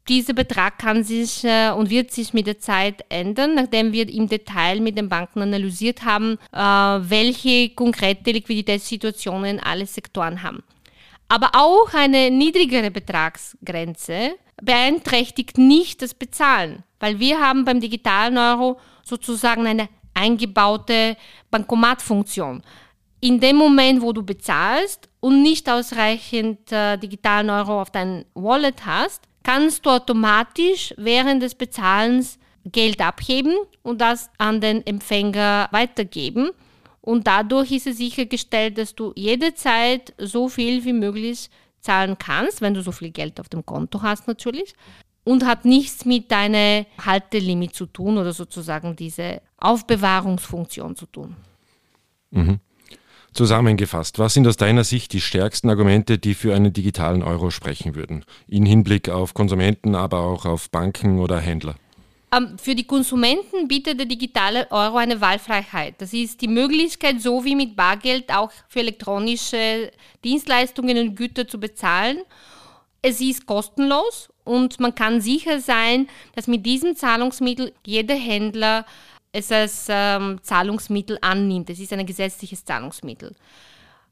dieser 0.08 0.32
Betrag 0.32 0.78
kann 0.78 1.04
sich 1.04 1.44
äh, 1.44 1.70
und 1.70 1.90
wird 1.90 2.10
sich 2.10 2.32
mit 2.32 2.46
der 2.46 2.58
Zeit 2.58 3.04
ändern, 3.08 3.54
nachdem 3.54 3.92
wir 3.92 4.08
im 4.08 4.28
Detail 4.28 4.80
mit 4.80 4.96
den 4.96 5.08
Banken 5.08 5.42
analysiert 5.42 6.04
haben, 6.04 6.38
äh, 6.52 6.58
welche 6.58 7.70
konkrete 7.70 8.32
Liquiditätssituationen 8.32 9.60
alle 9.60 9.86
Sektoren 9.86 10.42
haben. 10.42 10.62
Aber 11.28 11.50
auch 11.52 11.92
eine 11.92 12.30
niedrigere 12.30 12.90
Betragsgrenze 12.90 14.36
beeinträchtigt 14.62 15.58
nicht 15.58 16.02
das 16.02 16.14
Bezahlen, 16.14 16.84
weil 17.00 17.18
wir 17.18 17.38
haben 17.38 17.64
beim 17.64 17.80
digitalen 17.80 18.38
Euro 18.38 18.80
sozusagen 19.04 19.66
eine 19.66 19.88
eingebaute 20.14 21.16
Bankomatfunktion. 21.50 22.62
In 23.20 23.40
dem 23.40 23.56
Moment, 23.56 24.00
wo 24.00 24.12
du 24.12 24.22
bezahlst 24.22 25.08
und 25.20 25.42
nicht 25.42 25.68
ausreichend 25.68 26.72
äh, 26.72 26.96
digitalen 26.96 27.50
Euro 27.50 27.80
auf 27.80 27.90
dein 27.90 28.24
Wallet 28.34 28.86
hast, 28.86 29.28
kannst 29.48 29.86
du 29.86 29.90
automatisch 29.90 30.92
während 30.98 31.42
des 31.42 31.54
Bezahlens 31.54 32.38
Geld 32.66 33.00
abheben 33.00 33.54
und 33.82 33.98
das 33.98 34.28
an 34.36 34.60
den 34.60 34.86
Empfänger 34.86 35.68
weitergeben. 35.70 36.50
Und 37.00 37.26
dadurch 37.26 37.72
ist 37.72 37.86
es 37.86 37.96
sichergestellt, 37.96 38.76
dass 38.76 38.94
du 38.94 39.14
jederzeit 39.16 40.12
so 40.18 40.50
viel 40.50 40.84
wie 40.84 40.92
möglich 40.92 41.48
zahlen 41.80 42.18
kannst, 42.18 42.60
wenn 42.60 42.74
du 42.74 42.82
so 42.82 42.92
viel 42.92 43.10
Geld 43.10 43.40
auf 43.40 43.48
dem 43.48 43.64
Konto 43.64 44.02
hast 44.02 44.28
natürlich. 44.28 44.74
Und 45.24 45.46
hat 45.46 45.64
nichts 45.64 46.04
mit 46.04 46.30
deiner 46.30 46.84
Haltelimit 47.02 47.74
zu 47.74 47.86
tun 47.86 48.18
oder 48.18 48.34
sozusagen 48.34 48.96
diese 48.96 49.40
Aufbewahrungsfunktion 49.56 50.94
zu 50.94 51.06
tun. 51.06 51.36
Mhm. 52.32 52.60
Zusammengefasst, 53.32 54.18
was 54.18 54.34
sind 54.34 54.46
aus 54.46 54.56
deiner 54.56 54.84
Sicht 54.84 55.12
die 55.12 55.20
stärksten 55.20 55.70
Argumente, 55.70 56.18
die 56.18 56.34
für 56.34 56.54
einen 56.54 56.72
digitalen 56.72 57.22
Euro 57.22 57.50
sprechen 57.50 57.94
würden? 57.94 58.24
In 58.48 58.66
Hinblick 58.66 59.08
auf 59.08 59.34
Konsumenten, 59.34 59.94
aber 59.94 60.20
auch 60.20 60.44
auf 60.44 60.70
Banken 60.70 61.20
oder 61.20 61.38
Händler? 61.38 61.76
Ähm, 62.30 62.58
für 62.58 62.74
die 62.74 62.84
Konsumenten 62.84 63.68
bietet 63.68 63.98
der 63.98 64.06
digitale 64.06 64.70
Euro 64.70 64.96
eine 64.96 65.20
Wahlfreiheit. 65.20 65.94
Das 65.98 66.12
ist 66.12 66.40
die 66.40 66.48
Möglichkeit, 66.48 67.22
so 67.22 67.44
wie 67.44 67.54
mit 67.54 67.74
Bargeld 67.76 68.34
auch 68.34 68.50
für 68.68 68.80
elektronische 68.80 69.90
Dienstleistungen 70.24 70.98
und 70.98 71.14
Güter 71.14 71.48
zu 71.48 71.58
bezahlen. 71.58 72.18
Es 73.00 73.20
ist 73.20 73.46
kostenlos 73.46 74.28
und 74.44 74.80
man 74.80 74.94
kann 74.94 75.20
sicher 75.20 75.60
sein, 75.60 76.08
dass 76.34 76.48
mit 76.48 76.66
diesem 76.66 76.96
Zahlungsmittel 76.96 77.72
jeder 77.86 78.16
Händler 78.16 78.84
es 79.32 79.52
als 79.52 79.86
ähm, 79.88 80.38
Zahlungsmittel 80.42 81.18
annimmt. 81.20 81.70
Es 81.70 81.80
ist 81.80 81.92
ein 81.92 82.06
gesetzliches 82.06 82.64
Zahlungsmittel. 82.64 83.34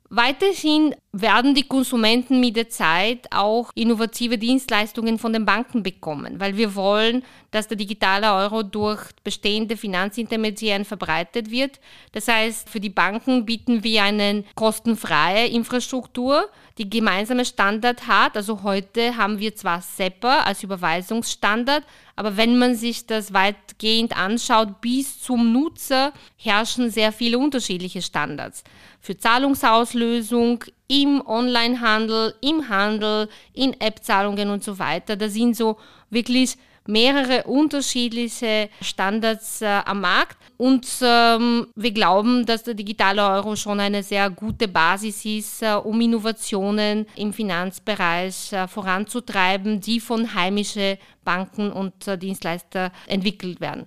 Weiterhin 0.09 0.95
werden 1.13 1.55
die 1.55 1.67
Konsumenten 1.67 2.39
mit 2.39 2.55
der 2.55 2.69
Zeit 2.69 3.27
auch 3.33 3.71
innovative 3.75 4.39
Dienstleistungen 4.39 5.19
von 5.19 5.33
den 5.33 5.45
Banken 5.45 5.83
bekommen, 5.83 6.39
weil 6.39 6.57
wir 6.57 6.77
wollen, 6.77 7.25
dass 7.57 7.69
der 7.69 7.79
digitale 7.79 8.35
Euro 8.35 8.63
durch 8.63 9.01
bestehende 9.25 9.79
Finanzintermediären 9.79 10.85
verbreitet 10.85 11.51
wird. 11.51 11.81
Das 12.13 12.29
heißt, 12.29 12.69
für 12.69 12.81
die 12.81 12.91
Banken 12.91 13.47
bieten 13.47 13.83
wir 13.83 14.03
eine 14.03 14.45
kostenfreie 14.55 15.47
Infrastruktur, 15.47 16.51
die 16.77 16.91
gemeinsame 16.91 17.47
Standard 17.47 18.07
hat. 18.07 18.37
Also 18.37 18.63
heute 18.63 19.17
haben 19.17 19.39
wir 19.39 19.57
zwar 19.57 19.81
SEPA 19.81 20.41
als 20.41 20.63
Überweisungsstandard, 20.63 21.83
aber 22.15 22.37
wenn 22.37 22.59
man 22.59 22.75
sich 22.75 23.07
das 23.07 23.33
weitgehend 23.33 24.15
anschaut, 24.15 24.83
bis 24.83 25.23
zum 25.23 25.55
Nutzer 25.55 26.13
herrschen 26.37 26.91
sehr 26.91 27.11
viele 27.11 27.39
unterschiedliche 27.39 28.03
Standards. 28.03 28.65
Für 29.01 29.17
Zahlungsauslösung, 29.17 30.63
im 30.89 31.27
Onlinehandel, 31.27 32.35
im 32.43 32.69
Handel, 32.69 33.29
in 33.55 33.81
App-Zahlungen 33.81 34.51
und 34.51 34.63
so 34.63 34.79
weiter. 34.79 35.17
Da 35.17 35.29
sind 35.29 35.57
so 35.57 35.79
wirklich 36.11 36.59
mehrere 36.89 37.45
unterschiedliche 37.45 38.69
Standards 38.81 39.63
äh, 39.63 39.67
am 39.85 40.01
Markt 40.01 40.37
und 40.57 40.87
ähm, 41.03 41.67
wir 41.75 41.93
glauben, 41.93 42.47
dass 42.47 42.63
der 42.63 42.75
digitale 42.75 43.27
Euro 43.27 43.57
schon 43.57 43.79
eine 43.79 44.03
sehr 44.03 44.31
gute 44.31 44.69
Basis 44.69 45.25
ist, 45.25 45.63
äh, 45.63 45.75
um 45.75 46.01
Innovationen 46.01 47.07
im 47.17 47.33
Finanzbereich 47.33 48.53
äh, 48.53 48.67
voranzutreiben, 48.67 49.81
die 49.81 50.01
von 50.01 50.35
heimischen 50.35 50.97
Banken 51.25 51.71
und 51.71 52.09
äh, 52.09 52.17
Dienstleister 52.17 52.91
entwickelt 53.07 53.61
werden. 53.61 53.87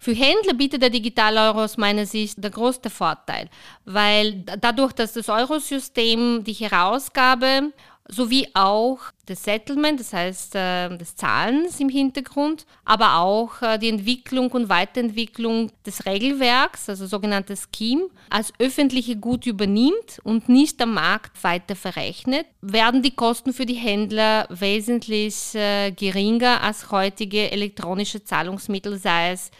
Für 0.00 0.12
Händler 0.12 0.54
bietet 0.54 0.82
der 0.82 0.90
digitale 0.90 1.40
Euro 1.40 1.64
aus 1.64 1.76
meiner 1.76 2.06
Sicht 2.06 2.42
der 2.42 2.52
größte 2.52 2.88
Vorteil, 2.88 3.48
weil 3.84 4.44
dadurch, 4.60 4.92
dass 4.92 5.14
das 5.14 5.28
Eurosystem 5.28 6.44
die 6.44 6.52
Herausgabe 6.52 7.72
sowie 8.10 8.48
auch 8.54 8.98
das 9.26 9.44
Settlement, 9.44 10.00
das 10.00 10.14
heißt 10.14 10.54
äh, 10.54 10.96
des 10.96 11.14
Zahlens 11.14 11.78
im 11.78 11.90
Hintergrund, 11.90 12.64
aber 12.86 13.18
auch 13.18 13.60
äh, 13.60 13.78
die 13.78 13.90
Entwicklung 13.90 14.50
und 14.52 14.70
Weiterentwicklung 14.70 15.70
des 15.84 16.06
Regelwerks, 16.06 16.88
also 16.88 17.06
sogenanntes 17.06 17.68
Scheme, 17.74 18.08
als 18.30 18.52
öffentliche 18.58 19.16
Gut 19.16 19.44
übernimmt 19.46 20.20
und 20.24 20.48
nicht 20.48 20.80
am 20.80 20.94
Markt 20.94 21.44
weiter 21.44 21.76
verrechnet, 21.76 22.46
werden 22.62 23.02
die 23.02 23.14
Kosten 23.14 23.52
für 23.52 23.66
die 23.66 23.74
Händler 23.74 24.46
wesentlich 24.48 25.54
äh, 25.54 25.92
geringer 25.92 26.62
als 26.62 26.90
heutige 26.90 27.50
elektronische 27.50 28.24
Zahlungsmittel, 28.24 28.98
sei 28.98 29.32
es 29.32 29.50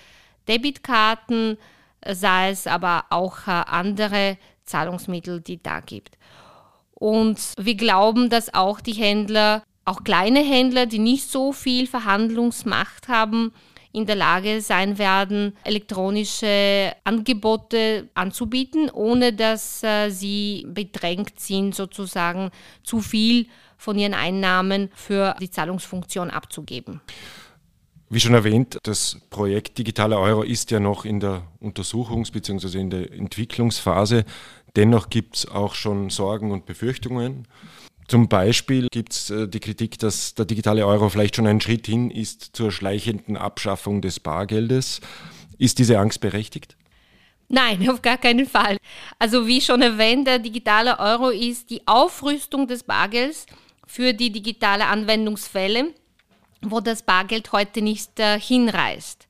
Debitkarten, 0.49 1.59
sei 2.07 2.51
es 2.51 2.67
aber 2.67 3.05
auch 3.11 3.47
andere 3.47 4.39
Zahlungsmittel, 4.65 5.41
die 5.41 5.63
da 5.63 5.81
gibt. 5.81 6.18
Und 6.99 7.39
wir 7.57 7.77
glauben, 7.77 8.29
dass 8.29 8.53
auch 8.55 8.81
die 8.81 8.93
Händler, 8.93 9.63
auch 9.85 10.03
kleine 10.03 10.41
Händler, 10.41 10.87
die 10.87 10.99
nicht 10.99 11.31
so 11.31 11.53
viel 11.53 11.87
Verhandlungsmacht 11.87 13.07
haben, 13.07 13.53
in 13.93 14.05
der 14.05 14.17
Lage 14.17 14.61
sein 14.61 14.99
werden, 14.99 15.57
elektronische 15.65 16.93
Angebote 17.05 18.09
anzubieten, 18.15 18.91
ohne 18.91 19.33
dass 19.33 19.83
äh, 19.83 20.11
sie 20.11 20.67
bedrängt 20.69 21.41
sind, 21.41 21.75
sozusagen 21.75 22.51
zu 22.83 23.01
viel 23.01 23.47
von 23.77 23.99
ihren 23.99 24.15
Einnahmen 24.15 24.91
für 24.95 25.37
die 25.41 25.51
Zahlungsfunktion 25.51 26.31
abzugeben. 26.31 27.01
Wie 28.11 28.21
schon 28.21 28.33
erwähnt, 28.33 28.79
das 28.85 29.19
Projekt 29.29 29.77
Digitaler 29.77 30.19
Euro 30.19 30.43
ist 30.43 30.71
ja 30.71 30.81
noch 30.81 31.05
in 31.05 31.21
der 31.21 31.43
Untersuchungs- 31.61 32.33
bzw. 32.33 32.81
in 32.81 32.89
der 32.89 33.13
Entwicklungsphase. 33.13 34.25
Dennoch 34.77 35.11
gibt 35.11 35.37
es 35.37 35.49
auch 35.49 35.75
schon 35.75 36.09
Sorgen 36.09 36.51
und 36.51 36.65
Befürchtungen. 36.65 37.47
Zum 38.07 38.29
Beispiel 38.29 38.89
gibt 38.91 39.13
es 39.13 39.29
äh, 39.29 39.47
die 39.47 39.61
Kritik, 39.61 39.99
dass 39.99 40.35
der 40.35 40.47
digitale 40.47 40.87
Euro 40.87 41.11
vielleicht 41.11 41.37
schon 41.37 41.47
ein 41.47 41.61
Schritt 41.61 41.87
hin 41.87 42.11
ist 42.11 42.57
zur 42.57 42.73
schleichenden 42.73 43.37
Abschaffung 43.37 44.01
des 44.01 44.21
Bargeldes. 44.21 45.03
Ist 45.59 45.79
diese 45.79 45.99
Angst 45.99 46.21
berechtigt? 46.21 46.77
Nein, 47.49 47.91
auf 47.91 48.01
gar 48.01 48.17
keinen 48.17 48.47
Fall. 48.47 48.79
Also 49.19 49.47
wie 49.47 49.61
schon 49.61 49.83
erwähnt, 49.83 50.27
der 50.27 50.39
digitale 50.39 50.99
Euro 50.99 51.29
ist 51.29 51.69
die 51.69 51.87
Aufrüstung 51.87 52.67
des 52.67 52.85
Bargelds 52.85 53.45
für 53.87 54.15
die 54.15 54.31
digitale 54.31 54.87
Anwendungsfälle, 54.87 55.93
wo 56.63 56.81
das 56.81 57.03
Bargeld 57.03 57.53
heute 57.53 57.83
nicht 57.83 58.19
äh, 58.19 58.39
hinreißt. 58.39 59.27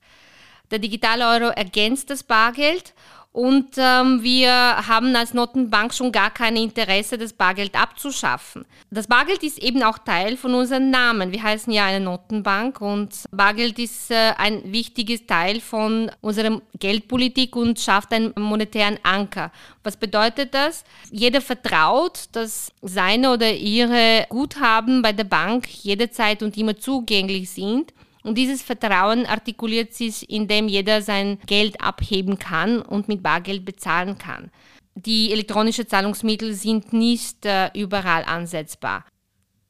Der 0.71 0.79
digitale 0.79 1.27
Euro 1.27 1.51
ergänzt 1.51 2.09
das 2.09 2.23
Bargeld 2.23 2.93
und 3.31 3.77
ähm, 3.77 4.23
wir 4.23 4.51
haben 4.51 5.15
als 5.15 5.35
Notenbank 5.35 5.93
schon 5.93 6.11
gar 6.11 6.31
kein 6.31 6.55
Interesse, 6.57 7.17
das 7.17 7.31
Bargeld 7.31 7.79
abzuschaffen. 7.79 8.65
Das 8.89 9.05
Bargeld 9.05 9.43
ist 9.43 9.59
eben 9.59 9.83
auch 9.83 9.99
Teil 9.99 10.35
von 10.35 10.55
unserem 10.55 10.89
Namen. 10.89 11.31
Wir 11.31 11.43
heißen 11.43 11.71
ja 11.71 11.85
eine 11.85 12.03
Notenbank 12.03 12.81
und 12.81 13.09
Bargeld 13.31 13.77
ist 13.77 14.09
äh, 14.09 14.33
ein 14.37 14.73
wichtiges 14.73 15.27
Teil 15.27 15.61
von 15.61 16.11
unserer 16.21 16.59
Geldpolitik 16.79 17.55
und 17.55 17.79
schafft 17.79 18.11
einen 18.13 18.33
monetären 18.35 18.97
Anker. 19.03 19.51
Was 19.83 19.95
bedeutet 19.95 20.55
das? 20.55 20.83
Jeder 21.11 21.41
vertraut, 21.41 22.29
dass 22.31 22.71
seine 22.81 23.31
oder 23.31 23.53
ihre 23.53 24.25
Guthaben 24.29 25.03
bei 25.03 25.13
der 25.13 25.23
Bank 25.23 25.67
jederzeit 25.83 26.41
und 26.41 26.57
immer 26.57 26.77
zugänglich 26.77 27.51
sind 27.51 27.93
und 28.29 28.35
dieses 28.35 28.61
Vertrauen 28.61 29.25
artikuliert 29.25 29.95
sich, 29.95 30.29
indem 30.29 30.67
jeder 30.67 31.01
sein 31.01 31.39
Geld 31.47 31.81
abheben 31.81 32.37
kann 32.37 32.79
und 32.79 33.07
mit 33.07 33.23
Bargeld 33.23 33.65
bezahlen 33.65 34.19
kann. 34.19 34.51
Die 34.93 35.31
elektronischen 35.31 35.87
Zahlungsmittel 35.87 36.53
sind 36.53 36.93
nicht 36.93 37.47
äh, 37.47 37.71
überall 37.73 38.23
ansetzbar. 38.23 39.03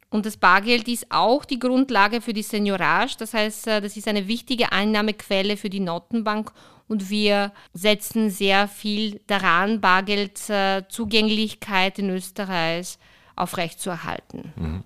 Und 0.10 0.26
das 0.26 0.36
Bargeld 0.36 0.90
ist 0.90 1.06
auch 1.10 1.46
die 1.46 1.60
Grundlage 1.60 2.20
für 2.20 2.34
die 2.34 2.44
Seniorage. 2.44 3.16
Das 3.18 3.34
heißt, 3.34 3.68
äh, 3.68 3.80
das 3.80 3.96
ist 3.96 4.10
eine 4.10 4.28
wichtige 4.28 4.74
Einnahmequelle 4.74 5.56
für 5.56 5.70
die 5.70 5.80
Notenbank 5.80 6.52
und 6.90 7.10
wir 7.10 7.54
setzen 7.72 8.30
sehr 8.30 8.68
viel 8.68 9.22
daran, 9.28 9.80
Bargeldzugänglichkeit 9.80 11.98
in 11.98 12.10
Österreich 12.10 12.98
aufrechtzuerhalten. 13.38 14.52
Mhm. 14.58 14.84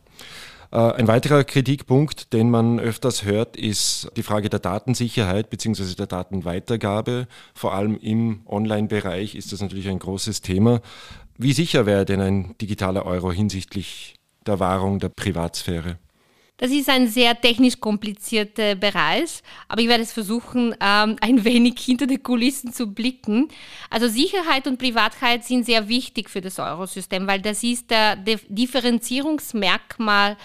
Äh, 0.73 0.93
ein 0.93 1.07
weiterer 1.07 1.43
Kritikpunkt, 1.43 2.33
den 2.33 2.49
man 2.49 2.79
öfters 2.79 3.23
hört, 3.23 3.55
ist 3.55 4.09
die 4.17 4.23
Frage 4.23 4.49
der 4.49 4.59
Datensicherheit 4.59 5.51
bzw. 5.51 5.93
der 5.93 6.07
Datenweitergabe. 6.07 7.27
Vor 7.53 7.75
allem 7.75 7.95
im 7.97 8.41
Online-Bereich 8.47 9.35
ist 9.35 9.51
das 9.51 9.61
natürlich 9.61 9.87
ein 9.87 9.99
großes 9.99 10.41
Thema. 10.41 10.81
Wie 11.37 11.53
sicher 11.53 11.85
wäre 11.85 12.05
denn 12.05 12.21
ein 12.21 12.55
digitaler 12.59 13.05
Euro 13.05 13.31
hinsichtlich 13.31 14.15
der 14.47 14.59
Wahrung 14.59 14.97
der 14.97 15.09
Privatsphäre? 15.09 15.99
Das 16.57 16.71
ist 16.71 16.87
ein 16.87 17.07
sehr 17.07 17.39
technisch 17.39 17.79
komplizierter 17.79 18.75
Bereich, 18.75 19.41
aber 19.67 19.81
ich 19.81 19.87
werde 19.87 20.03
es 20.03 20.13
versuchen, 20.13 20.75
ähm, 20.79 21.15
ein 21.19 21.43
wenig 21.43 21.79
hinter 21.79 22.05
die 22.05 22.19
Kulissen 22.19 22.71
zu 22.71 22.93
blicken. 22.93 23.47
Also 23.89 24.07
Sicherheit 24.07 24.67
und 24.67 24.77
Privatheit 24.77 25.43
sind 25.43 25.65
sehr 25.65 25.87
wichtig 25.87 26.29
für 26.29 26.41
das 26.41 26.59
Eurosystem, 26.59 27.25
weil 27.25 27.41
das 27.41 27.63
ist 27.63 27.89
der 27.89 28.15
Differenzierungsmerkmal 28.15 30.37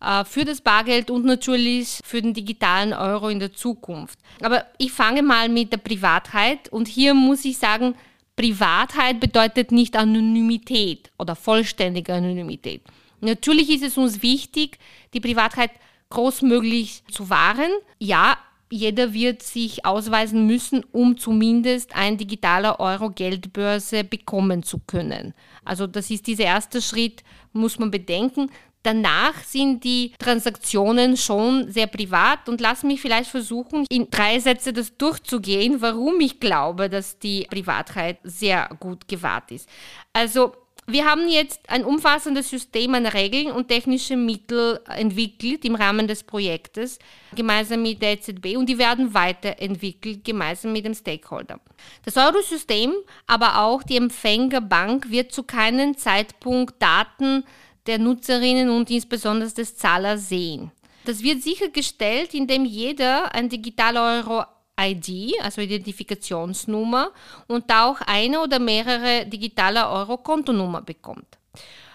äh, 0.00 0.24
für 0.24 0.44
das 0.44 0.60
Bargeld 0.60 1.10
und 1.10 1.24
natürlich 1.24 1.98
für 2.04 2.22
den 2.22 2.32
digitalen 2.32 2.92
Euro 2.92 3.28
in 3.28 3.40
der 3.40 3.52
Zukunft. 3.52 4.20
Aber 4.42 4.64
ich 4.78 4.92
fange 4.92 5.22
mal 5.22 5.48
mit 5.48 5.72
der 5.72 5.78
Privatheit 5.78 6.68
und 6.68 6.86
hier 6.86 7.12
muss 7.12 7.44
ich 7.44 7.58
sagen, 7.58 7.96
Privatheit 8.36 9.18
bedeutet 9.18 9.72
nicht 9.72 9.96
Anonymität 9.96 11.10
oder 11.18 11.34
vollständige 11.34 12.14
Anonymität. 12.14 12.82
Natürlich 13.20 13.70
ist 13.70 13.82
es 13.82 13.96
uns 13.96 14.22
wichtig, 14.22 14.78
die 15.14 15.20
Privatheit 15.20 15.70
großmöglich 16.10 17.02
zu 17.10 17.30
wahren. 17.30 17.70
Ja, 17.98 18.38
jeder 18.70 19.12
wird 19.12 19.42
sich 19.42 19.84
ausweisen 19.84 20.46
müssen, 20.46 20.84
um 20.92 21.16
zumindest 21.16 21.94
ein 21.94 22.16
digitaler 22.16 22.80
Euro-Geldbörse 22.80 24.04
bekommen 24.04 24.62
zu 24.62 24.80
können. 24.86 25.34
Also 25.64 25.86
das 25.86 26.10
ist 26.10 26.26
dieser 26.26 26.44
erste 26.44 26.82
Schritt, 26.82 27.22
muss 27.52 27.78
man 27.78 27.90
bedenken. 27.90 28.50
Danach 28.82 29.42
sind 29.42 29.82
die 29.82 30.12
Transaktionen 30.18 31.16
schon 31.16 31.70
sehr 31.72 31.88
privat 31.88 32.48
und 32.48 32.60
lass 32.60 32.84
mich 32.84 33.00
vielleicht 33.00 33.30
versuchen, 33.30 33.84
in 33.88 34.10
drei 34.10 34.38
Sätze 34.38 34.72
das 34.72 34.96
durchzugehen, 34.96 35.80
warum 35.80 36.20
ich 36.20 36.38
glaube, 36.38 36.88
dass 36.88 37.18
die 37.18 37.48
Privatheit 37.50 38.18
sehr 38.22 38.68
gut 38.78 39.08
gewahrt 39.08 39.50
ist. 39.50 39.68
Also 40.12 40.52
wir 40.86 41.04
haben 41.04 41.28
jetzt 41.28 41.60
ein 41.68 41.84
umfassendes 41.84 42.48
System 42.48 42.94
an 42.94 43.06
Regeln 43.06 43.50
und 43.50 43.68
technische 43.68 44.16
Mittel 44.16 44.80
entwickelt 44.86 45.64
im 45.64 45.74
Rahmen 45.74 46.06
des 46.06 46.22
Projektes, 46.22 46.98
gemeinsam 47.34 47.82
mit 47.82 48.00
der 48.00 48.12
EZB 48.12 48.56
und 48.56 48.68
die 48.68 48.78
werden 48.78 49.12
weiterentwickelt, 49.12 50.24
gemeinsam 50.24 50.72
mit 50.72 50.84
dem 50.84 50.94
Stakeholder. 50.94 51.60
Das 52.04 52.16
Eurosystem, 52.16 52.92
aber 53.26 53.62
auch 53.62 53.82
die 53.82 53.96
Empfängerbank 53.96 55.10
wird 55.10 55.32
zu 55.32 55.42
keinem 55.42 55.96
Zeitpunkt 55.96 56.80
Daten 56.80 57.44
der 57.86 57.98
Nutzerinnen 57.98 58.70
und 58.70 58.90
insbesondere 58.90 59.50
des 59.50 59.76
Zahlers 59.76 60.28
sehen. 60.28 60.70
Das 61.04 61.22
wird 61.22 61.42
sichergestellt, 61.42 62.34
indem 62.34 62.64
jeder 62.64 63.34
ein 63.34 63.48
digitaler 63.48 64.18
Euro 64.18 64.44
ID, 64.78 65.34
also 65.42 65.60
Identifikationsnummer, 65.60 67.10
und 67.46 67.70
auch 67.72 68.00
eine 68.02 68.40
oder 68.40 68.58
mehrere 68.58 69.26
digitale 69.26 69.88
Euro-Kontonummer 69.88 70.82
bekommt. 70.82 71.38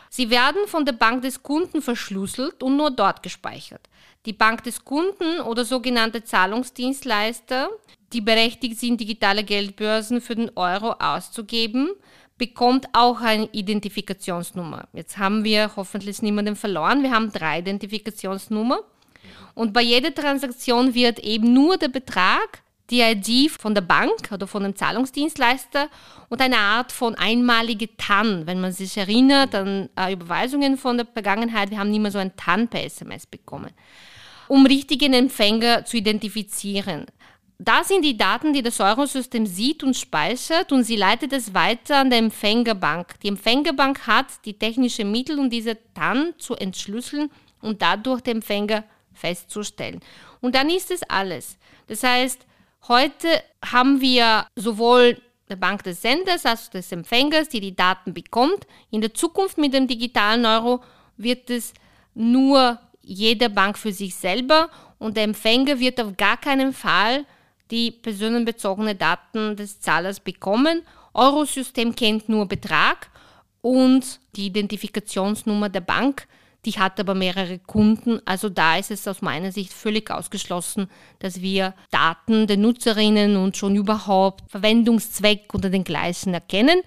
Sie 0.09 0.29
werden 0.29 0.67
von 0.67 0.83
der 0.85 0.93
Bank 0.93 1.21
des 1.21 1.41
Kunden 1.41 1.81
verschlüsselt 1.81 2.61
und 2.63 2.75
nur 2.75 2.91
dort 2.91 3.23
gespeichert. 3.23 3.87
Die 4.25 4.33
Bank 4.33 4.63
des 4.63 4.83
Kunden 4.83 5.39
oder 5.39 5.63
sogenannte 5.63 6.23
Zahlungsdienstleister, 6.23 7.69
die 8.11 8.21
berechtigt 8.21 8.77
sind, 8.79 8.99
digitale 8.99 9.43
Geldbörsen 9.43 10.19
für 10.19 10.35
den 10.35 10.51
Euro 10.55 10.91
auszugeben, 10.99 11.91
bekommt 12.37 12.87
auch 12.93 13.21
eine 13.21 13.47
Identifikationsnummer. 13.51 14.87
Jetzt 14.93 15.17
haben 15.17 15.43
wir 15.43 15.71
hoffentlich 15.75 16.21
niemanden 16.21 16.55
verloren. 16.55 17.03
Wir 17.03 17.11
haben 17.11 17.31
drei 17.31 17.59
Identifikationsnummern. 17.59 18.79
Und 19.53 19.73
bei 19.73 19.81
jeder 19.81 20.13
Transaktion 20.13 20.93
wird 20.93 21.19
eben 21.19 21.53
nur 21.53 21.77
der 21.77 21.89
Betrag, 21.89 22.63
die 22.91 23.01
ID 23.01 23.49
von 23.49 23.73
der 23.73 23.81
Bank 23.81 24.31
oder 24.31 24.45
von 24.45 24.63
dem 24.63 24.75
Zahlungsdienstleister 24.75 25.89
und 26.29 26.41
eine 26.41 26.57
Art 26.57 26.91
von 26.91 27.15
einmalige 27.15 27.95
TAN. 27.97 28.45
Wenn 28.45 28.61
man 28.61 28.73
sich 28.73 28.97
erinnert 28.97 29.55
an 29.55 29.89
äh, 29.97 30.13
Überweisungen 30.13 30.77
von 30.77 30.97
der 30.97 31.07
Vergangenheit, 31.07 31.71
wir 31.71 31.79
haben 31.79 31.91
mehr 31.99 32.11
so 32.11 32.19
ein 32.19 32.35
TAN 32.35 32.67
per 32.67 32.83
SMS 32.83 33.25
bekommen 33.25 33.71
um 34.51 34.65
richtigen 34.65 35.13
Empfänger 35.13 35.85
zu 35.85 35.95
identifizieren. 35.95 37.05
Da 37.57 37.85
sind 37.85 38.03
die 38.03 38.17
Daten, 38.17 38.51
die 38.51 38.61
das 38.61 38.81
Eurosystem 38.81 39.45
sieht 39.45 39.81
und 39.81 39.95
speichert 39.95 40.73
und 40.73 40.83
sie 40.83 40.97
leitet 40.97 41.31
es 41.31 41.53
weiter 41.53 41.99
an 41.99 42.09
die 42.09 42.17
Empfängerbank. 42.17 43.17
Die 43.21 43.29
Empfängerbank 43.29 44.05
hat 44.07 44.25
die 44.43 44.59
technischen 44.59 45.09
Mittel, 45.09 45.39
um 45.39 45.49
diese 45.49 45.77
dann 45.93 46.33
zu 46.37 46.55
entschlüsseln 46.55 47.31
und 47.61 47.81
dadurch 47.81 48.19
den 48.19 48.37
Empfänger 48.37 48.83
festzustellen. 49.13 50.01
Und 50.41 50.53
dann 50.53 50.69
ist 50.69 50.91
es 50.91 51.01
alles. 51.03 51.57
Das 51.87 52.03
heißt, 52.03 52.45
heute 52.87 53.27
haben 53.63 54.01
wir 54.01 54.45
sowohl 54.55 55.21
der 55.49 55.55
Bank 55.57 55.83
des 55.83 56.01
Senders 56.01 56.45
als 56.45 56.67
auch 56.67 56.71
des 56.71 56.91
Empfängers, 56.91 57.49
die 57.49 57.59
die 57.59 57.75
Daten 57.75 58.13
bekommt. 58.13 58.65
In 58.89 59.01
der 59.01 59.13
Zukunft 59.13 59.57
mit 59.57 59.73
dem 59.73 59.87
digitalen 59.87 60.45
Euro 60.45 60.81
wird 61.17 61.49
es 61.49 61.73
nur 62.13 62.79
jede 63.01 63.49
Bank 63.49 63.77
für 63.77 63.91
sich 63.91 64.15
selber 64.15 64.69
und 64.99 65.17
der 65.17 65.23
Empfänger 65.23 65.79
wird 65.79 65.99
auf 65.99 66.15
gar 66.15 66.37
keinen 66.37 66.73
Fall 66.73 67.25
die 67.69 67.91
personenbezogenen 67.91 68.97
Daten 68.97 69.55
des 69.55 69.79
Zahlers 69.79 70.19
bekommen. 70.19 70.83
Eurosystem 71.13 71.95
kennt 71.95 72.29
nur 72.29 72.47
Betrag 72.47 73.09
und 73.61 74.19
die 74.35 74.47
Identifikationsnummer 74.47 75.69
der 75.69 75.81
Bank, 75.81 76.27
die 76.65 76.73
hat 76.73 76.99
aber 76.99 77.15
mehrere 77.15 77.59
Kunden. 77.59 78.19
Also 78.25 78.49
da 78.49 78.77
ist 78.77 78.91
es 78.91 79.07
aus 79.07 79.21
meiner 79.21 79.51
Sicht 79.51 79.73
völlig 79.73 80.11
ausgeschlossen, 80.11 80.87
dass 81.19 81.41
wir 81.41 81.73
Daten 81.89 82.47
der 82.47 82.57
Nutzerinnen 82.57 83.35
und 83.35 83.57
schon 83.57 83.75
überhaupt 83.75 84.49
Verwendungszweck 84.51 85.53
unter 85.53 85.69
den 85.69 85.83
gleichen 85.83 86.33
erkennen. 86.33 86.81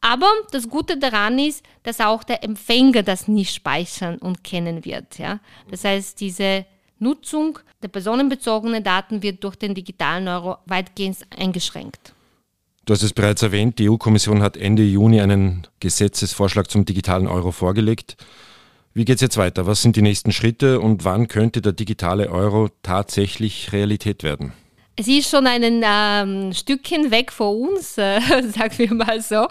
Aber 0.00 0.26
das 0.50 0.68
Gute 0.68 0.98
daran 0.98 1.38
ist, 1.38 1.64
dass 1.84 2.00
auch 2.00 2.24
der 2.24 2.42
Empfänger 2.42 3.02
das 3.02 3.28
nicht 3.28 3.54
speichern 3.54 4.18
und 4.18 4.42
kennen 4.42 4.84
wird. 4.84 5.18
Ja? 5.18 5.38
Das 5.70 5.84
heißt, 5.84 6.18
diese 6.20 6.66
Nutzung 6.98 7.58
der 7.82 7.88
personenbezogenen 7.88 8.82
Daten 8.82 9.22
wird 9.22 9.44
durch 9.44 9.56
den 9.56 9.74
digitalen 9.74 10.26
Euro 10.26 10.56
weitgehend 10.66 11.18
eingeschränkt. 11.36 12.14
Du 12.84 12.94
hast 12.94 13.02
es 13.02 13.12
bereits 13.12 13.42
erwähnt, 13.42 13.78
die 13.78 13.88
EU-Kommission 13.88 14.42
hat 14.42 14.56
Ende 14.56 14.82
Juni 14.82 15.20
einen 15.20 15.68
Gesetzesvorschlag 15.78 16.68
zum 16.68 16.84
digitalen 16.84 17.28
Euro 17.28 17.52
vorgelegt. 17.52 18.16
Wie 18.94 19.06
geht 19.06 19.16
es 19.16 19.22
jetzt 19.22 19.38
weiter? 19.38 19.66
Was 19.66 19.80
sind 19.80 19.96
die 19.96 20.02
nächsten 20.02 20.32
Schritte 20.32 20.78
und 20.78 21.06
wann 21.06 21.26
könnte 21.26 21.62
der 21.62 21.72
digitale 21.72 22.28
Euro 22.28 22.68
tatsächlich 22.82 23.72
Realität 23.72 24.22
werden? 24.22 24.52
Es 24.94 25.08
ist 25.08 25.30
schon 25.30 25.46
ein 25.46 25.82
ähm, 25.82 26.52
Stückchen 26.52 27.10
weg 27.10 27.32
von 27.32 27.56
uns, 27.56 27.96
äh, 27.98 28.20
sagen 28.42 28.76
wir 28.76 28.92
mal 28.92 29.22
so. 29.22 29.46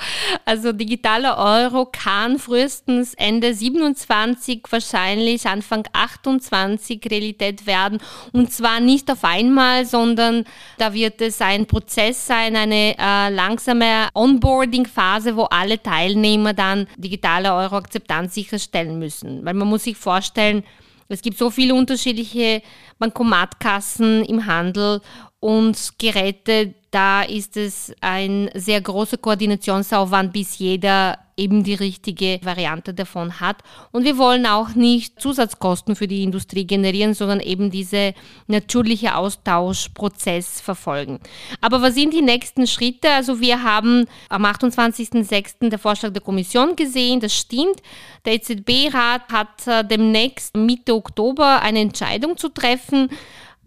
Also 0.46 0.72
digitaler 0.72 1.36
Euro 1.38 1.88
kann 1.92 2.38
frühestens 2.38 3.16
Ende 3.16 3.52
27, 3.52 4.62
wahrscheinlich 4.70 5.48
Anfang 5.48 5.88
28 5.94 7.02
Realität 7.10 7.66
werden. 7.66 7.98
Und 8.34 8.54
zwar 8.54 8.80
nicht 8.80 9.10
auf 9.10 9.24
einmal, 9.24 9.88
sondern 9.88 10.46
da 10.78 10.94
wird 10.94 11.20
es 11.22 11.42
ein 11.42 11.66
Prozess 11.66 12.28
sein, 12.28 12.56
eine 12.56 12.96
äh, 13.00 13.30
langsame 13.30 14.10
Onboarding-Phase, 14.14 15.36
wo 15.36 15.46
alle 15.46 15.82
Teilnehmer 15.82 16.54
dann 16.54 16.86
digitale 16.98 17.52
Euro-Akzeptanz 17.52 18.36
sicherstellen 18.36 19.00
müssen. 19.00 19.44
Weil 19.44 19.56
man 19.56 19.68
muss 19.68 19.86
sich 19.86 19.98
vorstellen, 19.98 20.64
es 21.12 21.22
gibt 21.22 21.38
so 21.38 21.50
viele 21.50 21.76
unterschiedliche 21.76 22.62
Bankomatkassen 22.98 24.24
im 24.24 24.46
Handel 24.46 25.02
und 25.42 25.94
Geräte, 25.98 26.76
da 26.92 27.24
ist 27.24 27.58
es 27.58 27.94
ein 28.00 28.52
sehr 28.54 28.80
großer 28.80 29.18
Koordinationsaufwand, 29.18 30.32
bis 30.32 30.60
jeder 30.60 31.18
eben 31.36 31.64
die 31.64 31.74
richtige 31.74 32.40
Variante 32.44 32.94
davon 32.94 33.40
hat. 33.40 33.64
Und 33.92 34.04
wir 34.04 34.20
wollen 34.20 34.46
auch 34.46 34.76
nicht 34.76 35.20
Zusatzkosten 35.20 35.96
für 35.96 36.08
die 36.08 36.22
Industrie 36.22 36.68
generieren, 36.68 37.16
sondern 37.16 37.40
eben 37.40 37.72
diese 37.72 38.14
natürliche 38.46 39.16
Austauschprozess 39.16 40.62
verfolgen. 40.62 41.20
Aber 41.60 41.82
was 41.82 41.96
sind 41.96 42.14
die 42.14 42.22
nächsten 42.22 42.68
Schritte? 42.68 43.10
Also 43.10 43.40
wir 43.40 43.64
haben 43.64 44.06
am 44.30 44.46
28.06. 44.46 45.70
der 45.70 45.80
Vorschlag 45.80 46.12
der 46.12 46.22
Kommission 46.22 46.76
gesehen, 46.76 47.20
das 47.20 47.36
stimmt. 47.36 47.82
Der 48.26 48.34
EZB-Rat 48.34 49.32
hat 49.32 49.66
äh, 49.66 49.84
demnächst 49.84 50.56
Mitte 50.56 50.94
Oktober 50.94 51.64
eine 51.64 51.80
Entscheidung 51.80 52.38
zu 52.38 52.50
treffen 52.50 53.10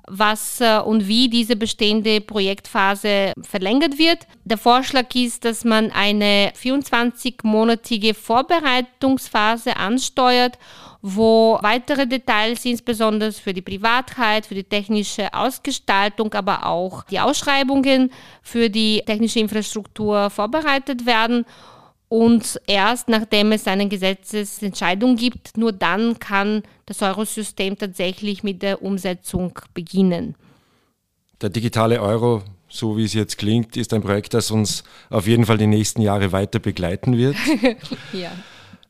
was 0.07 0.61
äh, 0.61 0.79
und 0.79 1.09
wie 1.09 1.29
diese 1.29 1.57
bestehende 1.57 2.21
Projektphase 2.21 3.33
verlängert 3.43 3.99
wird. 3.99 4.27
Der 4.45 4.59
Vorschlag 4.59 5.15
ist, 5.15 5.45
dass 5.45 5.65
man 5.65 5.91
eine 5.91 6.53
24-monatige 6.61 8.15
Vorbereitungsphase 8.15 9.77
ansteuert, 9.77 10.59
wo 11.01 11.59
weitere 11.61 12.07
Details, 12.07 12.65
insbesondere 12.65 13.33
für 13.33 13.53
die 13.53 13.63
Privatheit, 13.63 14.47
für 14.47 14.55
die 14.55 14.65
technische 14.65 15.33
Ausgestaltung, 15.35 16.33
aber 16.33 16.67
auch 16.67 17.05
die 17.05 17.21
Ausschreibungen 17.21 18.11
für 18.43 18.71
die 18.71 19.03
technische 19.07 19.41
Infrastruktur 19.41 20.31
vorbereitet 20.31 21.05
werden 21.05 21.45
und 22.09 22.61
erst 22.67 23.09
nachdem 23.09 23.53
es 23.53 23.67
eine 23.67 23.89
Gesetzesentscheidung 23.89 25.17
gibt, 25.17 25.57
nur 25.57 25.73
dann 25.73 26.19
kann 26.19 26.63
das 26.87 27.03
Eurosystem 27.03 27.79
tatsächlich 27.79 28.43
mit 28.43 28.63
der 28.63 28.83
Umsetzung 28.83 29.59
beginnen. 29.73 30.35
Der 31.41 31.51
digitale 31.51 32.01
Euro, 32.01 32.43
so 32.69 32.97
wie 32.97 33.05
es 33.05 33.15
jetzt 33.15 33.39
klingt, 33.39 33.77
ist 33.77 33.93
ein 33.93 34.03
Projekt, 34.03 34.35
das 34.35 34.51
uns 34.51 34.85
auf 35.11 35.27
jeden 35.27 35.47
Fall 35.47 35.59
die 35.59 35.67
nächsten 35.67 36.03
Jahre 36.03 36.33
weiter 36.33 36.59
begleiten 36.59 37.17
wird. 37.17 37.37
ja. 38.13 38.31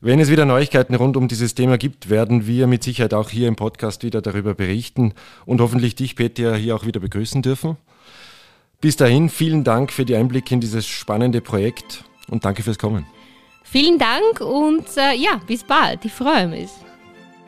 Wenn 0.01 0.19
es 0.19 0.29
wieder 0.29 0.45
Neuigkeiten 0.45 0.93
rund 0.93 1.17
um 1.17 1.27
dieses 1.27 1.55
Thema 1.55 1.77
gibt, 1.77 2.09
werden 2.09 2.45
wir 2.45 2.67
mit 2.67 2.83
Sicherheit 2.83 3.13
auch 3.13 3.29
hier 3.29 3.47
im 3.47 3.55
Podcast 3.55 4.03
wieder 4.03 4.21
darüber 4.21 4.53
berichten 4.53 5.13
und 5.45 5.61
hoffentlich 5.61 5.95
dich, 5.95 6.15
Peter, 6.15 6.55
hier 6.55 6.75
auch 6.75 6.85
wieder 6.85 6.99
begrüßen 6.99 7.41
dürfen. 7.41 7.77
Bis 8.81 8.97
dahin, 8.97 9.29
vielen 9.29 9.63
Dank 9.63 9.91
für 9.91 10.05
die 10.05 10.15
Einblicke 10.15 10.53
in 10.53 10.61
dieses 10.61 10.85
spannende 10.85 11.41
Projekt 11.41 12.03
und 12.29 12.45
danke 12.45 12.61
fürs 12.63 12.77
Kommen. 12.77 13.05
Vielen 13.63 13.97
Dank 13.97 14.41
und 14.41 14.85
äh, 14.97 15.15
ja, 15.15 15.41
bis 15.47 15.63
bald. 15.63 16.05
Ich 16.05 16.13
freue 16.13 16.47
mich. 16.47 16.69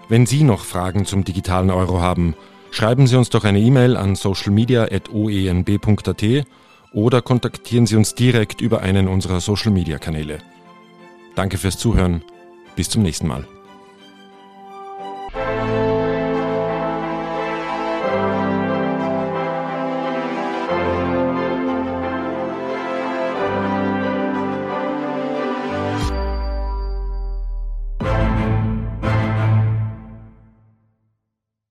Wenn 0.09 0.25
Sie 0.25 0.43
noch 0.43 0.65
Fragen 0.65 1.05
zum 1.05 1.23
digitalen 1.23 1.69
Euro 1.69 2.01
haben, 2.01 2.35
schreiben 2.71 3.05
Sie 3.07 3.15
uns 3.15 3.29
doch 3.29 3.43
eine 3.43 3.59
E-Mail 3.59 3.95
an 3.97 4.15
socialmedia.oenb.at 4.15 6.23
oder 6.93 7.21
kontaktieren 7.21 7.85
Sie 7.85 7.95
uns 7.95 8.15
direkt 8.15 8.61
über 8.61 8.81
einen 8.81 9.07
unserer 9.07 9.41
Social-Media-Kanäle. 9.41 10.39
Danke 11.35 11.57
fürs 11.57 11.77
Zuhören. 11.77 12.23
Bis 12.75 12.89
zum 12.89 13.03
nächsten 13.03 13.27
Mal. 13.27 13.45